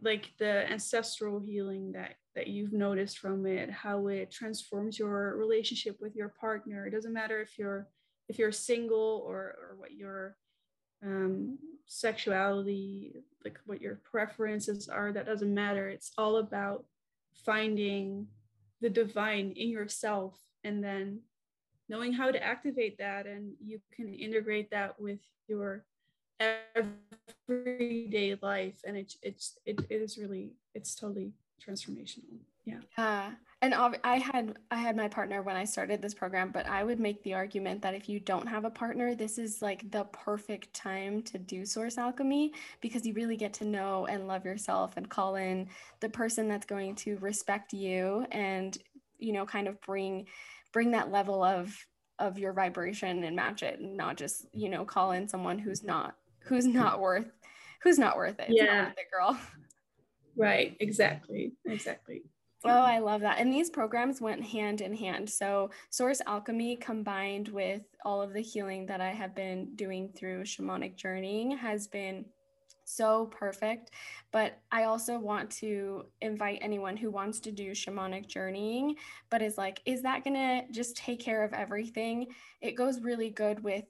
like 0.00 0.30
the 0.38 0.70
ancestral 0.70 1.40
healing 1.40 1.92
that 1.92 2.16
that 2.34 2.46
you've 2.46 2.72
noticed 2.72 3.18
from 3.18 3.46
it 3.46 3.70
how 3.70 4.06
it 4.06 4.30
transforms 4.30 4.98
your 4.98 5.36
relationship 5.36 5.96
with 6.00 6.14
your 6.14 6.28
partner. 6.40 6.86
It 6.86 6.92
doesn't 6.92 7.12
matter 7.12 7.40
if 7.40 7.58
you're 7.58 7.88
if 8.28 8.38
you're 8.38 8.52
single 8.52 9.22
or 9.26 9.56
or 9.58 9.74
what 9.78 9.92
your 9.92 10.36
um, 11.04 11.58
sexuality, 11.86 13.14
like 13.44 13.58
what 13.66 13.80
your 13.80 13.96
preferences 14.10 14.88
are, 14.88 15.12
that 15.12 15.26
doesn't 15.26 15.52
matter. 15.52 15.88
It's 15.88 16.12
all 16.16 16.36
about 16.36 16.84
finding 17.44 18.26
the 18.80 18.90
divine 18.90 19.52
in 19.52 19.68
yourself 19.68 20.38
and 20.64 20.82
then 20.82 21.20
knowing 21.88 22.12
how 22.12 22.30
to 22.30 22.42
activate 22.42 22.98
that. 22.98 23.26
And 23.26 23.52
you 23.64 23.80
can 23.94 24.14
integrate 24.14 24.70
that 24.70 25.00
with 25.00 25.20
your 25.48 25.84
everyday 27.48 28.38
life. 28.40 28.80
And 28.84 28.96
it, 28.96 29.14
it's, 29.22 29.58
it, 29.64 29.80
it 29.90 30.02
is 30.02 30.18
really, 30.18 30.52
it's 30.74 30.94
totally 30.94 31.32
transformational. 31.64 32.38
Yeah. 32.64 32.80
Yeah 32.96 33.32
and 33.62 33.74
I 34.02 34.18
had 34.18 34.58
I 34.72 34.76
had 34.76 34.96
my 34.96 35.06
partner 35.06 35.40
when 35.40 35.54
I 35.54 35.64
started 35.64 36.02
this 36.02 36.14
program, 36.14 36.50
but 36.50 36.66
I 36.68 36.82
would 36.82 36.98
make 36.98 37.22
the 37.22 37.34
argument 37.34 37.80
that 37.82 37.94
if 37.94 38.08
you 38.08 38.18
don't 38.18 38.48
have 38.48 38.64
a 38.64 38.70
partner, 38.70 39.14
this 39.14 39.38
is 39.38 39.62
like 39.62 39.88
the 39.92 40.04
perfect 40.06 40.74
time 40.74 41.22
to 41.22 41.38
do 41.38 41.64
source 41.64 41.96
alchemy 41.96 42.52
because 42.80 43.06
you 43.06 43.14
really 43.14 43.36
get 43.36 43.52
to 43.54 43.64
know 43.64 44.06
and 44.06 44.26
love 44.26 44.44
yourself 44.44 44.96
and 44.96 45.08
call 45.08 45.36
in 45.36 45.68
the 46.00 46.08
person 46.08 46.48
that's 46.48 46.66
going 46.66 46.96
to 46.96 47.16
respect 47.18 47.72
you 47.72 48.26
and 48.32 48.78
you 49.18 49.32
know 49.32 49.46
kind 49.46 49.68
of 49.68 49.80
bring 49.82 50.26
bring 50.72 50.90
that 50.90 51.12
level 51.12 51.44
of 51.44 51.72
of 52.18 52.38
your 52.38 52.52
vibration 52.52 53.22
and 53.22 53.36
match 53.36 53.62
it 53.62 53.78
and 53.78 53.96
not 53.96 54.16
just 54.16 54.44
you 54.52 54.68
know 54.68 54.84
call 54.84 55.12
in 55.12 55.28
someone 55.28 55.58
who's 55.58 55.84
not 55.84 56.16
who's 56.40 56.66
not 56.66 57.00
worth 57.00 57.30
who's 57.82 57.98
not 57.98 58.16
worth 58.16 58.40
it. 58.40 58.48
Yeah, 58.50 58.86
worth 58.86 58.98
it, 58.98 59.06
girl. 59.12 59.38
Right. 60.36 60.76
Exactly. 60.80 61.52
Exactly. 61.66 62.22
Oh, 62.64 62.70
I 62.70 62.98
love 62.98 63.22
that. 63.22 63.38
And 63.38 63.52
these 63.52 63.70
programs 63.70 64.20
went 64.20 64.44
hand 64.44 64.80
in 64.80 64.94
hand. 64.94 65.28
So, 65.28 65.70
Source 65.90 66.20
Alchemy 66.26 66.76
combined 66.76 67.48
with 67.48 67.82
all 68.04 68.22
of 68.22 68.32
the 68.32 68.40
healing 68.40 68.86
that 68.86 69.00
I 69.00 69.10
have 69.10 69.34
been 69.34 69.74
doing 69.74 70.10
through 70.16 70.42
shamanic 70.42 70.96
journeying 70.96 71.56
has 71.56 71.86
been 71.88 72.24
so 72.84 73.26
perfect. 73.26 73.90
But 74.32 74.60
I 74.70 74.84
also 74.84 75.18
want 75.18 75.50
to 75.52 76.06
invite 76.20 76.58
anyone 76.62 76.96
who 76.96 77.10
wants 77.10 77.40
to 77.40 77.52
do 77.52 77.72
shamanic 77.72 78.26
journeying, 78.28 78.96
but 79.30 79.42
is 79.42 79.58
like, 79.58 79.80
is 79.84 80.02
that 80.02 80.24
going 80.24 80.34
to 80.34 80.72
just 80.72 80.96
take 80.96 81.20
care 81.20 81.44
of 81.44 81.52
everything? 81.52 82.28
It 82.60 82.72
goes 82.72 83.00
really 83.00 83.30
good 83.30 83.62
with 83.62 83.84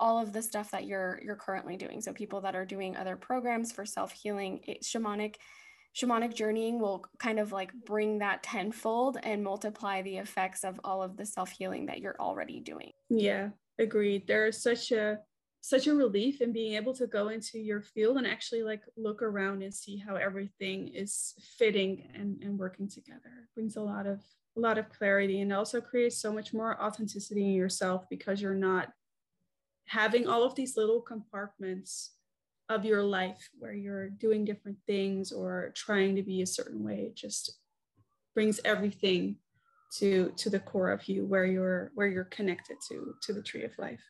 all 0.00 0.18
of 0.18 0.32
the 0.32 0.42
stuff 0.42 0.70
that 0.72 0.86
you're 0.86 1.20
you're 1.24 1.36
currently 1.36 1.76
doing. 1.76 2.00
So 2.00 2.12
people 2.12 2.40
that 2.40 2.56
are 2.56 2.64
doing 2.66 2.96
other 2.96 3.16
programs 3.16 3.70
for 3.70 3.86
self-healing, 3.86 4.76
shamanic 4.82 5.36
shamanic 5.96 6.34
journeying 6.34 6.80
will 6.80 7.04
kind 7.18 7.38
of 7.38 7.52
like 7.52 7.72
bring 7.86 8.18
that 8.18 8.42
tenfold 8.42 9.18
and 9.22 9.44
multiply 9.44 10.02
the 10.02 10.18
effects 10.18 10.64
of 10.64 10.80
all 10.82 11.02
of 11.02 11.16
the 11.16 11.24
self-healing 11.24 11.86
that 11.86 12.00
you're 12.00 12.16
already 12.18 12.60
doing. 12.60 12.92
Yeah, 13.08 13.50
agreed. 13.78 14.26
There's 14.26 14.62
such 14.62 14.92
a 14.92 15.20
such 15.60 15.86
a 15.86 15.94
relief 15.94 16.42
in 16.42 16.52
being 16.52 16.74
able 16.74 16.92
to 16.92 17.06
go 17.06 17.28
into 17.28 17.58
your 17.58 17.80
field 17.80 18.18
and 18.18 18.26
actually 18.26 18.62
like 18.62 18.82
look 18.98 19.22
around 19.22 19.62
and 19.62 19.72
see 19.72 19.96
how 19.96 20.14
everything 20.14 20.88
is 20.88 21.32
fitting 21.58 22.06
and, 22.14 22.42
and 22.42 22.58
working 22.58 22.86
together. 22.86 23.30
It 23.42 23.54
brings 23.54 23.76
a 23.76 23.80
lot 23.80 24.06
of 24.06 24.20
a 24.56 24.60
lot 24.60 24.76
of 24.76 24.90
clarity 24.90 25.40
and 25.40 25.52
also 25.52 25.80
creates 25.80 26.18
so 26.18 26.32
much 26.32 26.52
more 26.52 26.80
authenticity 26.82 27.46
in 27.46 27.54
yourself 27.54 28.04
because 28.10 28.42
you're 28.42 28.54
not 28.54 28.90
having 29.86 30.26
all 30.28 30.44
of 30.44 30.54
these 30.54 30.76
little 30.76 31.00
compartments 31.00 32.12
of 32.68 32.84
your 32.84 33.02
life 33.02 33.48
where 33.58 33.74
you're 33.74 34.08
doing 34.08 34.44
different 34.44 34.78
things 34.86 35.32
or 35.32 35.72
trying 35.74 36.16
to 36.16 36.22
be 36.22 36.40
a 36.42 36.46
certain 36.46 36.82
way 36.82 37.00
it 37.00 37.14
just 37.14 37.58
brings 38.34 38.60
everything 38.64 39.36
to 39.98 40.32
to 40.36 40.50
the 40.50 40.58
core 40.58 40.90
of 40.90 41.08
you 41.08 41.24
where 41.24 41.44
you're 41.44 41.92
where 41.94 42.06
you're 42.06 42.24
connected 42.24 42.76
to 42.88 43.14
to 43.22 43.32
the 43.32 43.42
tree 43.42 43.64
of 43.64 43.78
life. 43.78 44.00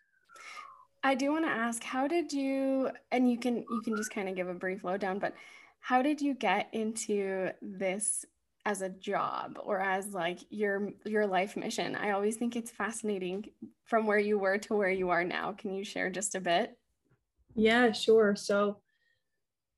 I 1.03 1.15
do 1.15 1.31
want 1.33 1.45
to 1.45 1.51
ask 1.51 1.85
how 1.85 2.09
did 2.09 2.33
you 2.33 2.91
and 3.13 3.31
you 3.31 3.39
can 3.39 3.57
you 3.57 3.83
can 3.85 3.97
just 3.97 4.11
kind 4.11 4.29
of 4.29 4.35
give 4.35 4.49
a 4.49 4.55
brief 4.55 4.85
lowdown 4.85 5.19
but 5.19 5.35
how 5.81 6.01
did 6.01 6.21
you 6.21 6.35
get 6.35 6.69
into 6.73 7.51
this 7.61 8.25
as 8.65 8.81
a 8.81 8.89
job 8.89 9.59
or 9.63 9.79
as 9.79 10.15
like 10.15 10.39
your 10.49 10.91
your 11.05 11.27
life 11.27 11.57
mission? 11.57 11.95
I 11.95 12.13
always 12.13 12.37
think 12.37 12.57
it's 12.57 12.71
fascinating 12.71 13.51
from 13.85 14.07
where 14.07 14.19
you 14.19 14.39
were 14.39 14.57
to 14.59 14.75
where 14.75 14.91
you 14.91 15.11
are 15.11 15.25
now. 15.25 15.53
Can 15.53 15.75
you 15.75 15.85
share 15.85 16.09
just 16.09 16.35
a 16.35 16.41
bit 16.41 16.79
yeah, 17.55 17.93
sure. 17.93 18.37
So 18.37 18.79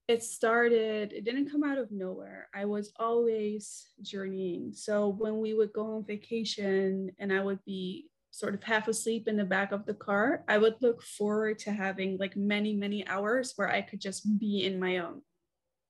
it 0.08 0.22
started, 0.22 1.12
it 1.12 1.24
didn't 1.24 1.50
come 1.50 1.64
out 1.64 1.78
of 1.78 1.90
nowhere. 1.90 2.48
I 2.54 2.64
was 2.64 2.92
always 2.96 3.88
journeying. 4.02 4.72
So 4.72 5.08
when 5.08 5.40
we 5.40 5.54
would 5.54 5.72
go 5.72 5.96
on 5.96 6.04
vacation 6.04 7.10
and 7.18 7.32
I 7.32 7.40
would 7.40 7.64
be 7.64 8.08
sort 8.30 8.54
of 8.54 8.62
half 8.62 8.86
asleep 8.86 9.26
in 9.26 9.36
the 9.36 9.44
back 9.44 9.72
of 9.72 9.84
the 9.84 9.94
car, 9.94 10.44
I 10.46 10.58
would 10.58 10.76
look 10.80 11.02
forward 11.02 11.58
to 11.60 11.72
having 11.72 12.18
like 12.18 12.36
many, 12.36 12.74
many 12.74 13.06
hours 13.06 13.54
where 13.56 13.68
I 13.68 13.82
could 13.82 14.00
just 14.00 14.38
be 14.38 14.64
in 14.64 14.78
my 14.78 14.98
own 14.98 15.22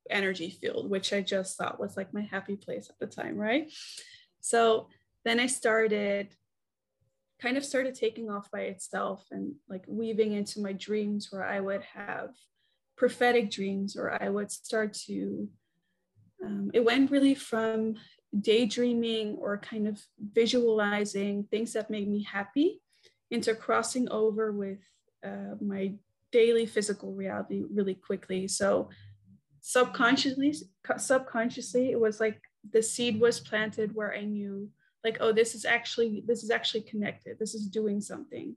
energy 0.08 0.50
field, 0.50 0.88
which 0.88 1.12
I 1.12 1.20
just 1.20 1.58
thought 1.58 1.80
was 1.80 1.96
like 1.96 2.14
my 2.14 2.22
happy 2.22 2.56
place 2.56 2.88
at 2.88 2.98
the 2.98 3.06
time, 3.06 3.36
right? 3.36 3.70
So 4.40 4.88
then 5.24 5.40
I 5.40 5.46
started 5.46 6.34
kind 7.40 7.56
of 7.56 7.64
started 7.64 7.94
taking 7.94 8.30
off 8.30 8.50
by 8.50 8.60
itself 8.60 9.26
and 9.30 9.54
like 9.68 9.84
weaving 9.86 10.32
into 10.32 10.60
my 10.60 10.72
dreams 10.72 11.28
where 11.30 11.44
I 11.44 11.60
would 11.60 11.82
have 11.82 12.30
prophetic 12.96 13.50
dreams 13.50 13.96
or 13.96 14.22
I 14.22 14.28
would 14.28 14.50
start 14.50 14.94
to 15.06 15.48
um, 16.44 16.70
it 16.74 16.84
went 16.84 17.10
really 17.10 17.34
from 17.34 17.96
daydreaming 18.38 19.36
or 19.36 19.58
kind 19.58 19.88
of 19.88 20.00
visualizing 20.32 21.44
things 21.44 21.72
that 21.72 21.90
made 21.90 22.08
me 22.08 22.22
happy 22.22 22.80
into 23.30 23.54
crossing 23.54 24.08
over 24.10 24.52
with 24.52 24.78
uh, 25.24 25.54
my 25.60 25.94
daily 26.32 26.66
physical 26.66 27.14
reality 27.14 27.64
really 27.72 27.94
quickly. 27.94 28.46
So 28.48 28.90
subconsciously, 29.60 30.54
subconsciously, 30.98 31.90
it 31.90 31.98
was 31.98 32.20
like 32.20 32.40
the 32.72 32.82
seed 32.82 33.20
was 33.20 33.40
planted 33.40 33.94
where 33.94 34.14
I 34.14 34.22
knew 34.22 34.68
like, 35.06 35.18
oh, 35.20 35.32
this 35.32 35.54
is 35.54 35.64
actually, 35.64 36.22
this 36.26 36.42
is 36.42 36.50
actually 36.50 36.82
connected. 36.82 37.38
This 37.38 37.54
is 37.54 37.68
doing 37.68 38.00
something. 38.00 38.56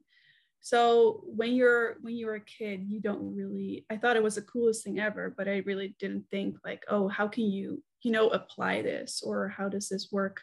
So 0.61 1.23
when 1.25 1.53
you're 1.53 1.97
when 2.01 2.17
you're 2.17 2.35
a 2.35 2.41
kid, 2.41 2.83
you 2.85 2.99
don't 2.99 3.35
really. 3.35 3.85
I 3.89 3.95
thought 3.95 4.17
it 4.17 4.23
was 4.23 4.35
the 4.35 4.41
coolest 4.41 4.83
thing 4.83 4.99
ever, 4.99 5.33
but 5.37 5.47
I 5.47 5.63
really 5.65 5.95
didn't 5.99 6.25
think 6.29 6.57
like, 6.65 6.83
oh, 6.89 7.07
how 7.07 7.27
can 7.27 7.45
you 7.45 7.81
you 8.01 8.11
know 8.11 8.29
apply 8.29 8.81
this 8.81 9.21
or 9.25 9.47
how 9.47 9.69
does 9.69 9.87
this 9.87 10.09
work 10.11 10.41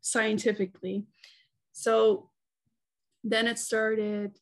scientifically? 0.00 1.04
So 1.72 2.30
then 3.22 3.46
it 3.46 3.58
started 3.58 4.36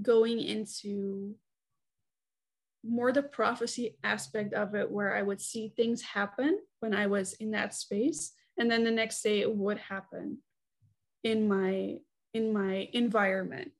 going 0.00 0.40
into 0.40 1.34
more 2.82 3.12
the 3.12 3.22
prophecy 3.22 3.98
aspect 4.02 4.54
of 4.54 4.74
it, 4.74 4.90
where 4.90 5.14
I 5.14 5.22
would 5.22 5.40
see 5.40 5.72
things 5.76 6.00
happen 6.00 6.58
when 6.80 6.94
I 6.94 7.08
was 7.08 7.34
in 7.34 7.50
that 7.50 7.74
space, 7.74 8.32
and 8.58 8.70
then 8.70 8.84
the 8.84 8.90
next 8.90 9.22
day 9.22 9.40
it 9.40 9.54
would 9.54 9.78
happen 9.78 10.38
in 11.24 11.48
my 11.48 11.96
in 12.32 12.52
my 12.52 12.88
environment 12.92 13.72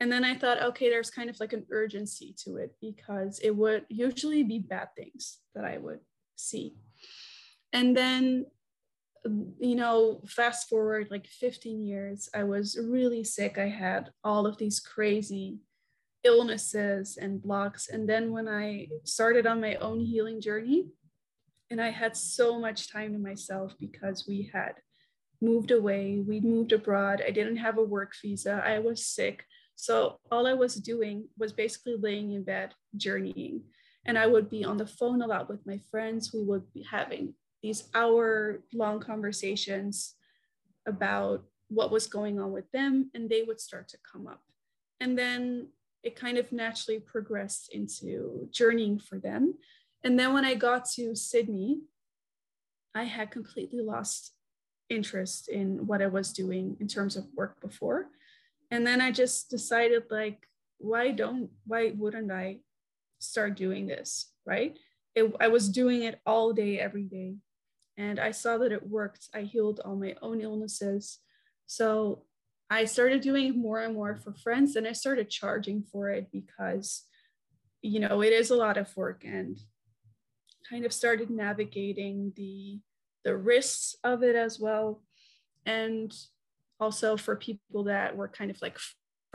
and 0.00 0.10
then 0.10 0.24
I 0.24 0.34
thought, 0.34 0.62
okay, 0.62 0.88
there's 0.88 1.10
kind 1.10 1.28
of 1.28 1.38
like 1.40 1.52
an 1.52 1.66
urgency 1.70 2.34
to 2.44 2.56
it 2.56 2.74
because 2.80 3.38
it 3.40 3.54
would 3.54 3.84
usually 3.90 4.42
be 4.42 4.58
bad 4.58 4.88
things 4.96 5.38
that 5.54 5.66
I 5.66 5.76
would 5.76 6.00
see. 6.36 6.74
And 7.74 7.94
then, 7.94 8.46
you 9.58 9.74
know, 9.76 10.22
fast 10.26 10.70
forward 10.70 11.08
like 11.10 11.26
15 11.26 11.84
years, 11.84 12.30
I 12.34 12.44
was 12.44 12.78
really 12.82 13.22
sick. 13.24 13.58
I 13.58 13.68
had 13.68 14.08
all 14.24 14.46
of 14.46 14.56
these 14.56 14.80
crazy 14.80 15.58
illnesses 16.24 17.18
and 17.20 17.42
blocks. 17.42 17.88
And 17.88 18.08
then 18.08 18.32
when 18.32 18.48
I 18.48 18.88
started 19.04 19.46
on 19.46 19.60
my 19.60 19.74
own 19.76 20.00
healing 20.00 20.40
journey, 20.40 20.86
and 21.70 21.80
I 21.80 21.90
had 21.90 22.16
so 22.16 22.58
much 22.58 22.90
time 22.90 23.12
to 23.12 23.18
myself 23.18 23.74
because 23.78 24.26
we 24.26 24.50
had 24.52 24.74
moved 25.40 25.70
away, 25.70 26.22
we 26.26 26.40
moved 26.40 26.72
abroad. 26.72 27.22
I 27.26 27.30
didn't 27.30 27.56
have 27.56 27.78
a 27.78 27.82
work 27.82 28.12
visa. 28.20 28.62
I 28.64 28.78
was 28.78 29.04
sick. 29.06 29.44
So 29.76 30.18
all 30.30 30.46
I 30.46 30.52
was 30.52 30.74
doing 30.74 31.28
was 31.38 31.52
basically 31.52 31.96
laying 31.98 32.32
in 32.32 32.42
bed, 32.42 32.74
journeying. 32.96 33.62
And 34.04 34.18
I 34.18 34.26
would 34.26 34.50
be 34.50 34.64
on 34.64 34.76
the 34.76 34.86
phone 34.86 35.22
a 35.22 35.26
lot 35.26 35.48
with 35.48 35.66
my 35.66 35.78
friends. 35.90 36.32
We 36.34 36.42
would 36.42 36.70
be 36.72 36.82
having 36.82 37.34
these 37.62 37.88
hour 37.94 38.62
long 38.74 39.00
conversations 39.00 40.14
about 40.86 41.44
what 41.68 41.90
was 41.90 42.06
going 42.06 42.40
on 42.40 42.52
with 42.52 42.70
them, 42.72 43.10
and 43.14 43.28
they 43.30 43.42
would 43.42 43.60
start 43.60 43.88
to 43.88 43.98
come 44.10 44.26
up. 44.26 44.42
And 44.98 45.16
then 45.16 45.68
it 46.02 46.16
kind 46.16 46.38
of 46.38 46.50
naturally 46.50 46.98
progressed 46.98 47.72
into 47.72 48.48
journeying 48.50 48.98
for 48.98 49.18
them. 49.18 49.54
And 50.02 50.18
then 50.18 50.32
when 50.32 50.44
I 50.44 50.54
got 50.54 50.88
to 50.92 51.14
Sydney, 51.14 51.82
I 52.94 53.04
had 53.04 53.30
completely 53.30 53.82
lost 53.82 54.32
interest 54.88 55.48
in 55.48 55.86
what 55.86 56.02
I 56.02 56.08
was 56.08 56.32
doing 56.32 56.76
in 56.80 56.88
terms 56.88 57.16
of 57.16 57.26
work 57.34 57.60
before. 57.60 58.08
And 58.72 58.86
then 58.86 59.00
i 59.00 59.10
just 59.10 59.50
decided 59.50 60.04
like 60.10 60.46
why 60.78 61.10
don't 61.10 61.50
why 61.66 61.92
wouldn't 61.96 62.30
i 62.30 62.58
start 63.18 63.56
doing 63.56 63.86
this 63.86 64.32
right? 64.46 64.78
It, 65.14 65.32
i 65.40 65.48
was 65.48 65.68
doing 65.68 66.02
it 66.02 66.20
all 66.24 66.52
day 66.52 66.78
every 66.78 67.04
day. 67.04 67.36
And 67.96 68.18
i 68.18 68.30
saw 68.30 68.58
that 68.58 68.72
it 68.72 68.88
worked. 68.88 69.28
I 69.34 69.42
healed 69.42 69.80
all 69.84 69.96
my 69.96 70.14
own 70.22 70.40
illnesses. 70.40 71.18
So 71.66 72.24
i 72.70 72.84
started 72.84 73.20
doing 73.20 73.60
more 73.60 73.80
and 73.80 73.94
more 73.94 74.16
for 74.16 74.32
friends 74.32 74.76
and 74.76 74.86
i 74.86 74.92
started 74.92 75.28
charging 75.28 75.82
for 75.82 76.08
it 76.08 76.28
because 76.32 77.02
you 77.82 77.98
know 77.98 78.22
it 78.22 78.32
is 78.32 78.50
a 78.50 78.56
lot 78.56 78.76
of 78.78 78.96
work 78.96 79.24
and 79.24 79.58
kind 80.70 80.84
of 80.86 80.92
started 80.92 81.30
navigating 81.30 82.32
the 82.36 82.80
the 83.24 83.36
risks 83.36 83.96
of 84.04 84.22
it 84.22 84.36
as 84.36 84.58
well. 84.58 85.02
And 85.66 86.14
also 86.78 87.16
for 87.16 87.36
people 87.36 87.84
that 87.84 88.16
were 88.16 88.28
kind 88.28 88.50
of 88.50 88.60
like 88.62 88.78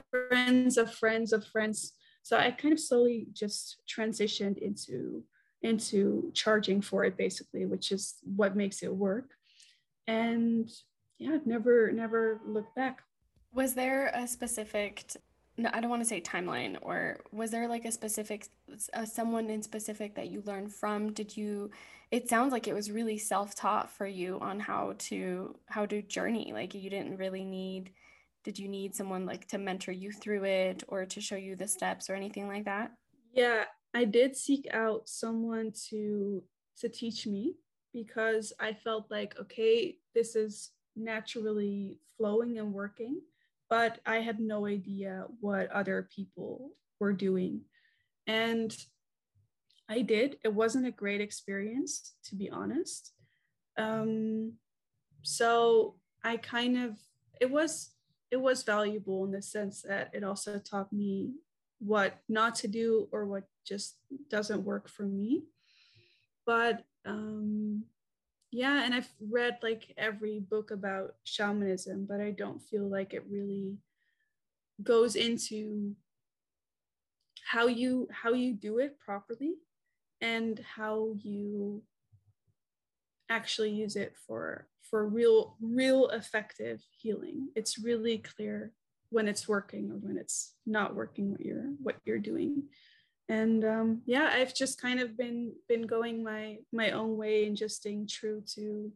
friends 0.10 0.78
of 0.78 0.94
friends 0.94 1.34
of 1.34 1.46
friends. 1.46 1.94
So 2.24 2.38
i 2.38 2.50
kind 2.50 2.74
of 2.74 2.80
slowly 2.80 3.28
just 3.34 3.78
transitioned 3.88 4.58
into 4.58 5.24
into 5.62 6.32
charging 6.34 6.82
for 6.82 7.04
it 7.06 7.18
basically 7.18 7.66
which 7.66 7.92
is 7.92 8.16
what 8.24 8.56
makes 8.56 8.82
it 8.82 8.94
work. 8.94 9.32
And 10.08 10.70
yeah 11.20 11.38
never 11.46 11.92
never 11.92 12.42
looked 12.46 12.76
back. 12.76 13.02
Was 13.54 13.74
there 13.76 14.12
a 14.14 14.28
specific 14.28 15.06
no, 15.58 15.70
I 15.74 15.80
don't 15.80 15.90
want 15.90 16.02
to 16.02 16.08
say 16.08 16.20
timeline 16.20 16.78
or 16.82 17.18
was 17.32 17.52
there 17.52 17.68
like 17.68 17.86
a 17.86 17.92
specific 17.92 18.48
uh, 18.94 19.06
someone 19.06 19.50
in 19.50 19.62
specific 19.62 20.16
that 20.16 20.28
you 20.30 20.42
learned 20.46 20.74
from? 20.74 21.14
Did 21.14 21.36
you 21.36 21.72
it 22.12 22.30
sounds 22.30 22.52
like 22.52 22.68
it 22.68 22.74
was 22.74 22.92
really 22.92 23.18
self-taught 23.18 23.90
for 23.90 24.06
you 24.06 24.38
on 24.42 24.60
how 24.60 24.96
to 24.98 25.56
how 25.68 25.86
to 25.86 26.02
journey 26.02 26.52
like 26.54 26.74
you 26.74 26.90
didn't 26.90 27.18
really 27.18 27.46
need 27.46 27.92
did 28.44 28.60
you 28.60 28.68
need 28.68 28.94
someone 28.94 29.26
like 29.26 29.48
to 29.48 29.58
mentor 29.58 29.92
you 29.92 30.12
through 30.12 30.44
it 30.44 30.84
or 30.88 31.06
to 31.06 31.20
show 31.20 31.36
you 31.36 31.56
the 31.56 31.68
steps 31.68 32.10
or 32.10 32.16
anything 32.16 32.48
like 32.48 32.66
that? 32.66 32.92
Yeah 33.34 33.64
I 33.94 34.04
did 34.04 34.36
seek 34.36 34.68
out 34.72 35.08
someone 35.08 35.72
to 35.90 36.44
to 36.82 36.90
teach 36.90 37.26
me 37.26 37.56
because 37.94 38.52
I 38.60 38.74
felt 38.74 39.10
like 39.10 39.36
okay 39.40 39.98
this 40.14 40.36
is 40.36 40.72
naturally 40.98 42.00
flowing 42.18 42.58
and 42.60 42.74
working 42.74 43.22
but 43.70 44.00
I 44.06 44.18
had 44.18 44.40
no 44.40 44.66
idea 44.66 45.26
what 45.40 45.72
other 45.72 46.08
people 46.16 46.72
were 47.00 47.14
doing. 47.14 47.62
And 48.28 48.76
I 49.90 50.02
did. 50.02 50.38
It 50.44 50.54
wasn't 50.54 50.88
a 50.88 50.92
great 50.92 51.22
experience, 51.22 52.16
to 52.26 52.36
be 52.36 52.50
honest. 52.50 53.14
Um, 53.78 54.54
so 55.22 55.96
I 56.24 56.38
kind 56.38 56.78
of 56.78 56.98
it 57.42 57.52
was 57.52 57.92
it 58.32 58.38
was 58.38 58.64
valuable 58.64 59.26
in 59.26 59.32
the 59.32 59.42
sense 59.42 59.84
that 59.84 60.10
it 60.14 60.24
also 60.24 60.60
taught 60.60 60.92
me 60.92 61.34
what 61.80 62.18
not 62.28 62.56
to 62.56 62.68
do 62.68 63.08
or 63.12 63.26
what 63.26 63.44
just 63.66 63.98
doesn't 64.30 64.64
work 64.64 64.90
for 64.90 65.04
me. 65.04 65.44
But 66.46 66.84
um, 67.06 67.84
yeah 68.56 68.84
and 68.84 68.94
i've 68.94 69.10
read 69.30 69.58
like 69.62 69.94
every 69.98 70.40
book 70.40 70.72
about 70.72 71.16
shamanism 71.24 72.06
but 72.08 72.22
i 72.22 72.32
don't 72.32 72.62
feel 72.62 72.88
like 72.90 73.14
it 73.14 73.24
really 73.30 73.78
goes 74.84 75.16
into 75.16 75.96
how 77.44 77.68
you 77.68 78.08
how 78.12 78.34
you 78.34 78.54
do 78.54 78.80
it 78.80 78.98
properly 79.00 79.56
and 80.22 80.60
how 80.76 81.14
you 81.22 81.82
actually 83.30 83.72
use 83.72 83.96
it 83.96 84.16
for 84.28 84.68
for 84.90 85.08
real 85.08 85.56
real 85.62 86.10
effective 86.10 86.82
healing. 86.92 87.50
It's 87.56 87.78
really 87.78 88.20
clear 88.20 88.72
when 89.10 89.28
it's 89.28 89.48
working 89.48 89.92
or 89.92 89.96
when 89.96 90.18
it's 90.18 90.54
not 90.66 90.96
working 90.96 91.32
what 91.32 91.42
you're 91.42 91.74
what 91.82 91.98
you're 92.06 92.20
doing 92.20 92.64
and 93.30 93.66
um, 93.66 94.02
yeah 94.06 94.30
i've 94.34 94.54
just 94.54 94.80
kind 94.82 95.00
of 95.00 95.18
been 95.18 95.54
been 95.68 95.88
going 95.88 96.24
my 96.24 96.58
my 96.72 96.92
own 96.92 97.18
way 97.18 97.46
and 97.46 97.58
just 97.58 97.78
staying 97.78 98.08
true 98.08 98.42
to 98.46 98.92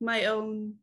my 0.00 0.26
own 0.26 0.74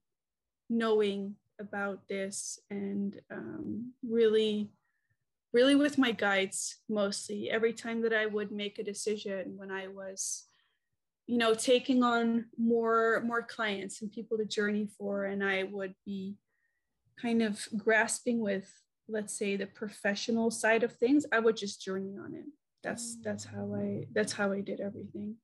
knowing 0.70 1.36
about 1.60 2.08
this 2.08 2.60
and 2.70 3.20
um, 3.32 3.92
really 4.08 4.70
really 5.54 5.76
with 5.76 5.98
my 5.98 6.14
guides 6.14 6.78
mostly. 6.88 7.50
Every 7.52 7.74
time 7.74 8.02
that 8.04 8.14
i 8.14 8.26
would 8.26 8.52
make 8.52 8.80
a 8.80 8.84
decision 8.84 9.54
when 9.58 9.72
i 9.72 9.88
was 9.88 10.48
you 11.28 11.38
know 11.38 11.54
taking 11.54 12.04
on 12.04 12.46
more 12.58 13.24
more 13.26 13.42
clients 13.42 14.02
and 14.02 14.12
people 14.12 14.38
to 14.38 14.46
journey 14.46 14.88
for 14.98 15.26
and 15.26 15.44
i 15.44 15.64
would 15.64 15.96
be 16.06 16.36
kind 17.22 17.42
of 17.42 17.66
grasping 17.78 18.40
with 18.40 18.70
let's 19.08 19.38
say 19.38 19.56
the 19.56 19.68
professional 19.68 20.52
side 20.52 20.84
of 20.84 20.92
things 20.94 21.26
i 21.32 21.40
would 21.40 21.56
just 21.56 21.82
journey 21.82 22.18
on 22.18 22.34
it 22.34 22.46
that's 22.84 23.18
that's 23.24 23.44
how 23.44 23.74
i 23.76 24.06
that's 24.14 24.34
how 24.34 24.52
i 24.52 24.62
did 24.62 24.80
everything. 24.80 25.36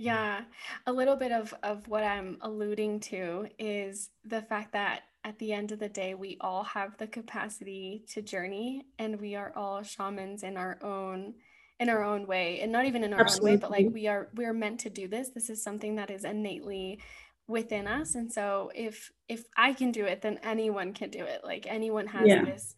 Yeah. 0.00 0.42
A 0.86 0.92
little 0.92 1.16
bit 1.16 1.32
of 1.32 1.52
of 1.62 1.86
what 1.88 2.04
i'm 2.04 2.38
alluding 2.40 3.00
to 3.00 3.48
is 3.58 4.10
the 4.24 4.42
fact 4.42 4.72
that 4.72 5.02
at 5.24 5.38
the 5.38 5.52
end 5.52 5.72
of 5.72 5.78
the 5.78 5.88
day, 5.88 6.14
we 6.14 6.38
all 6.40 6.64
have 6.64 6.96
the 6.96 7.06
capacity 7.06 8.04
to 8.08 8.22
journey 8.22 8.86
and 8.98 9.20
we 9.20 9.34
are 9.34 9.52
all 9.54 9.82
shamans 9.82 10.42
in 10.42 10.56
our 10.56 10.78
own 10.82 11.34
in 11.80 11.88
our 11.88 12.02
own 12.02 12.26
way. 12.26 12.60
And 12.60 12.72
not 12.72 12.86
even 12.86 13.04
in 13.04 13.12
our 13.12 13.20
Absolutely. 13.20 13.50
own 13.50 13.56
way 13.56 13.60
but 13.60 13.70
like 13.70 13.86
we 13.92 14.06
are 14.06 14.28
we're 14.34 14.54
meant 14.54 14.80
to 14.80 14.90
do 14.90 15.06
this. 15.08 15.30
This 15.30 15.50
is 15.50 15.62
something 15.62 15.96
that 15.96 16.10
is 16.10 16.24
innately 16.24 17.00
within 17.46 17.86
us. 17.86 18.14
And 18.14 18.32
so 18.32 18.70
if 18.74 19.10
if 19.28 19.44
i 19.56 19.72
can 19.72 19.90
do 19.92 20.04
it 20.04 20.22
then 20.22 20.38
anyone 20.42 20.92
can 20.92 21.10
do 21.10 21.24
it. 21.24 21.42
Like 21.44 21.66
anyone 21.68 22.06
has 22.06 22.26
yeah. 22.26 22.44
this 22.44 22.74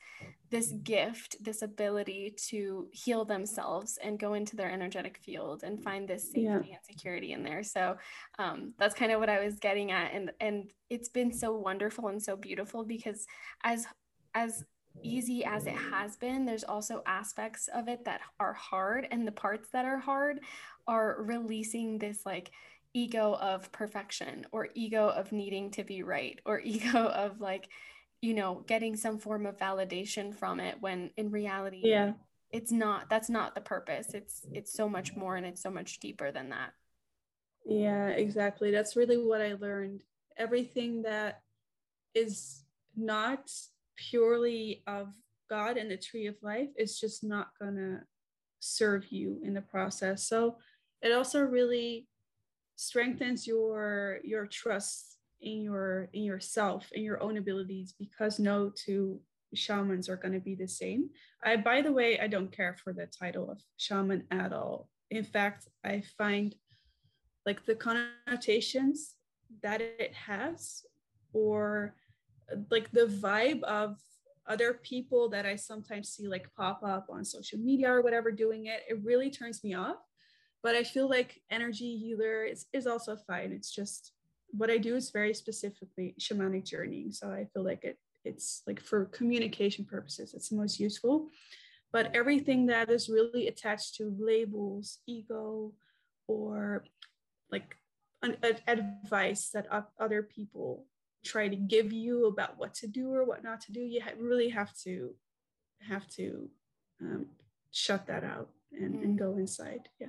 this 0.50 0.72
gift 0.82 1.36
this 1.40 1.62
ability 1.62 2.34
to 2.36 2.88
heal 2.92 3.24
themselves 3.24 3.98
and 4.02 4.18
go 4.18 4.34
into 4.34 4.56
their 4.56 4.70
energetic 4.70 5.18
field 5.18 5.62
and 5.62 5.82
find 5.82 6.08
this 6.08 6.24
safety 6.24 6.42
yeah. 6.42 6.54
and 6.54 6.78
security 6.82 7.32
in 7.32 7.42
there 7.42 7.62
so 7.62 7.96
um, 8.38 8.72
that's 8.78 8.94
kind 8.94 9.12
of 9.12 9.20
what 9.20 9.28
i 9.28 9.44
was 9.44 9.58
getting 9.58 9.92
at 9.92 10.12
and 10.12 10.30
and 10.40 10.70
it's 10.88 11.08
been 11.08 11.32
so 11.32 11.52
wonderful 11.56 12.08
and 12.08 12.22
so 12.22 12.36
beautiful 12.36 12.84
because 12.84 13.26
as 13.64 13.86
as 14.34 14.64
easy 15.02 15.44
as 15.44 15.66
it 15.66 15.74
has 15.74 16.16
been, 16.16 16.44
there's 16.44 16.64
also 16.64 17.02
aspects 17.06 17.68
of 17.74 17.88
it 17.88 18.04
that 18.04 18.20
are 18.38 18.52
hard. 18.52 19.06
And 19.10 19.26
the 19.26 19.32
parts 19.32 19.68
that 19.72 19.84
are 19.84 19.98
hard 19.98 20.40
are 20.86 21.16
releasing 21.20 21.98
this 21.98 22.24
like 22.26 22.50
ego 22.92 23.36
of 23.40 23.70
perfection 23.72 24.46
or 24.52 24.68
ego 24.74 25.08
of 25.08 25.32
needing 25.32 25.70
to 25.72 25.84
be 25.84 26.02
right 26.02 26.38
or 26.44 26.60
ego 26.64 27.06
of 27.06 27.40
like, 27.40 27.68
you 28.22 28.34
know, 28.34 28.64
getting 28.66 28.96
some 28.96 29.18
form 29.18 29.46
of 29.46 29.56
validation 29.56 30.34
from 30.34 30.60
it 30.60 30.76
when 30.80 31.10
in 31.16 31.30
reality, 31.30 31.82
yeah, 31.84 32.12
it's 32.50 32.72
not, 32.72 33.08
that's 33.08 33.30
not 33.30 33.54
the 33.54 33.60
purpose. 33.60 34.12
It's, 34.14 34.46
it's 34.52 34.72
so 34.72 34.88
much 34.88 35.16
more 35.16 35.36
and 35.36 35.46
it's 35.46 35.62
so 35.62 35.70
much 35.70 36.00
deeper 36.00 36.30
than 36.30 36.50
that. 36.50 36.72
Yeah, 37.64 38.08
exactly. 38.08 38.70
That's 38.70 38.96
really 38.96 39.16
what 39.16 39.40
I 39.40 39.54
learned. 39.54 40.02
Everything 40.36 41.02
that 41.02 41.42
is 42.14 42.64
not 42.96 43.50
purely 43.96 44.82
of 44.86 45.14
God 45.48 45.76
and 45.76 45.90
the 45.90 45.96
tree 45.96 46.26
of 46.26 46.36
life 46.42 46.70
is 46.76 46.98
just 46.98 47.22
not 47.24 47.48
gonna 47.60 48.04
serve 48.60 49.10
you 49.10 49.40
in 49.42 49.54
the 49.54 49.62
process. 49.62 50.26
So 50.26 50.56
it 51.02 51.12
also 51.12 51.40
really 51.40 52.06
strengthens 52.76 53.46
your 53.46 54.20
your 54.24 54.46
trust 54.46 55.09
in 55.40 55.62
your 55.62 56.08
in 56.12 56.22
yourself 56.22 56.88
in 56.92 57.02
your 57.02 57.22
own 57.22 57.36
abilities 57.36 57.94
because 57.98 58.38
no 58.38 58.70
two 58.74 59.20
shamans 59.54 60.08
are 60.08 60.16
going 60.16 60.34
to 60.34 60.40
be 60.40 60.54
the 60.54 60.68
same. 60.68 61.10
I 61.44 61.56
by 61.56 61.82
the 61.82 61.92
way, 61.92 62.18
I 62.20 62.28
don't 62.28 62.52
care 62.52 62.76
for 62.82 62.92
the 62.92 63.06
title 63.06 63.50
of 63.50 63.60
shaman 63.76 64.24
at 64.30 64.52
all. 64.52 64.88
In 65.10 65.24
fact, 65.24 65.68
I 65.84 66.02
find 66.18 66.54
like 67.46 67.64
the 67.64 67.74
connotations 67.74 69.14
that 69.62 69.80
it 69.80 70.14
has 70.14 70.82
or 71.32 71.94
like 72.70 72.90
the 72.92 73.06
vibe 73.06 73.62
of 73.62 73.96
other 74.46 74.74
people 74.82 75.28
that 75.30 75.46
I 75.46 75.56
sometimes 75.56 76.10
see 76.10 76.26
like 76.26 76.52
pop 76.56 76.82
up 76.84 77.06
on 77.10 77.24
social 77.24 77.58
media 77.58 77.90
or 77.92 78.02
whatever 78.02 78.32
doing 78.32 78.66
it, 78.66 78.82
it 78.88 78.98
really 79.04 79.30
turns 79.30 79.62
me 79.62 79.74
off. 79.74 79.96
But 80.62 80.74
I 80.74 80.84
feel 80.84 81.08
like 81.08 81.40
energy 81.50 81.96
healer 81.96 82.44
is, 82.44 82.66
is 82.72 82.86
also 82.86 83.16
fine. 83.16 83.52
It's 83.52 83.70
just 83.70 84.12
what 84.52 84.70
I 84.70 84.78
do 84.78 84.96
is 84.96 85.10
very 85.10 85.34
specifically 85.34 86.14
shamanic 86.20 86.64
journeying. 86.64 87.12
So 87.12 87.28
I 87.28 87.46
feel 87.52 87.64
like 87.64 87.84
it 87.84 87.98
it's 88.24 88.62
like 88.66 88.80
for 88.80 89.06
communication 89.06 89.84
purposes, 89.86 90.34
it's 90.34 90.50
the 90.50 90.56
most 90.56 90.78
useful. 90.78 91.28
But 91.92 92.14
everything 92.14 92.66
that 92.66 92.90
is 92.90 93.08
really 93.08 93.48
attached 93.48 93.96
to 93.96 94.14
labels, 94.18 94.98
ego, 95.06 95.72
or 96.28 96.84
like 97.50 97.76
an, 98.22 98.36
an 98.42 98.56
advice 98.66 99.50
that 99.50 99.66
other 99.98 100.22
people 100.22 100.86
try 101.24 101.48
to 101.48 101.56
give 101.56 101.92
you 101.92 102.26
about 102.26 102.58
what 102.58 102.74
to 102.74 102.86
do 102.86 103.12
or 103.12 103.24
what 103.24 103.44
not 103.44 103.60
to 103.60 103.72
do 103.72 103.80
you 103.80 104.00
really 104.18 104.48
have 104.48 104.74
to 104.74 105.14
have 105.86 106.06
to 106.08 106.48
um, 107.02 107.26
shut 107.70 108.06
that 108.06 108.24
out 108.24 108.48
and, 108.72 108.94
mm. 108.94 109.02
and 109.02 109.18
go 109.18 109.36
inside 109.36 109.88
yeah 109.98 110.08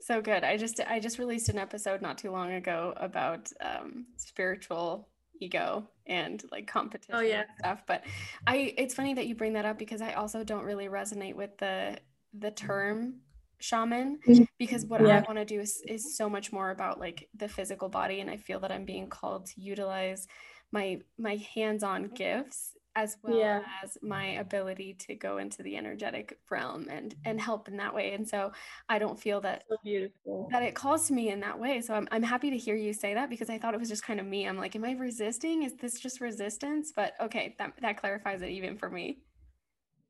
so 0.00 0.20
good 0.20 0.44
i 0.44 0.56
just 0.56 0.80
i 0.88 1.00
just 1.00 1.18
released 1.18 1.48
an 1.48 1.58
episode 1.58 2.02
not 2.02 2.18
too 2.18 2.30
long 2.30 2.52
ago 2.52 2.92
about 2.96 3.50
um, 3.60 4.06
spiritual 4.16 5.08
ego 5.40 5.86
and 6.06 6.44
like 6.50 6.66
competition 6.66 7.14
oh, 7.14 7.20
yeah. 7.20 7.44
stuff 7.58 7.82
but 7.86 8.02
i 8.46 8.74
it's 8.78 8.94
funny 8.94 9.12
that 9.14 9.26
you 9.26 9.34
bring 9.34 9.52
that 9.52 9.64
up 9.64 9.78
because 9.78 10.00
i 10.00 10.12
also 10.12 10.42
don't 10.42 10.64
really 10.64 10.88
resonate 10.88 11.34
with 11.34 11.56
the 11.58 11.96
the 12.38 12.50
term 12.50 13.14
shaman 13.58 14.18
mm-hmm. 14.26 14.44
because 14.58 14.84
what 14.86 15.00
yeah. 15.00 15.18
I 15.18 15.20
want 15.20 15.38
to 15.38 15.44
do 15.44 15.60
is, 15.60 15.82
is 15.86 16.16
so 16.16 16.28
much 16.28 16.52
more 16.52 16.70
about 16.70 17.00
like 17.00 17.28
the 17.34 17.48
physical 17.48 17.88
body 17.88 18.20
and 18.20 18.30
I 18.30 18.36
feel 18.36 18.60
that 18.60 18.72
I'm 18.72 18.84
being 18.84 19.08
called 19.08 19.46
to 19.46 19.60
utilize 19.60 20.26
my 20.72 21.00
my 21.18 21.36
hands-on 21.54 22.08
gifts 22.08 22.72
as 22.96 23.16
well 23.22 23.38
yeah. 23.38 23.60
as 23.84 23.96
my 24.02 24.24
ability 24.24 24.94
to 24.94 25.14
go 25.14 25.38
into 25.38 25.62
the 25.62 25.76
energetic 25.76 26.38
realm 26.50 26.86
and 26.90 27.14
and 27.24 27.40
help 27.40 27.68
in 27.68 27.76
that 27.76 27.94
way 27.94 28.14
and 28.14 28.26
so 28.26 28.50
i 28.88 28.98
don't 28.98 29.20
feel 29.20 29.40
that 29.40 29.62
so 29.68 30.08
that 30.50 30.62
it 30.62 30.74
calls 30.74 31.06
to 31.06 31.12
me 31.12 31.28
in 31.30 31.38
that 31.40 31.58
way 31.58 31.80
so 31.80 31.94
I'm, 31.94 32.08
I'm 32.10 32.22
happy 32.22 32.50
to 32.50 32.56
hear 32.56 32.74
you 32.74 32.92
say 32.92 33.14
that 33.14 33.30
because 33.30 33.50
i 33.50 33.58
thought 33.58 33.74
it 33.74 33.80
was 33.80 33.88
just 33.88 34.02
kind 34.02 34.18
of 34.18 34.26
me 34.26 34.48
i'm 34.48 34.56
like 34.56 34.74
am 34.74 34.84
i 34.84 34.92
resisting 34.92 35.62
is 35.62 35.74
this 35.74 36.00
just 36.00 36.20
resistance 36.20 36.92
but 36.96 37.12
okay 37.20 37.54
that, 37.58 37.74
that 37.82 38.00
clarifies 38.00 38.42
it 38.42 38.48
even 38.48 38.76
for 38.76 38.90
me 38.90 39.18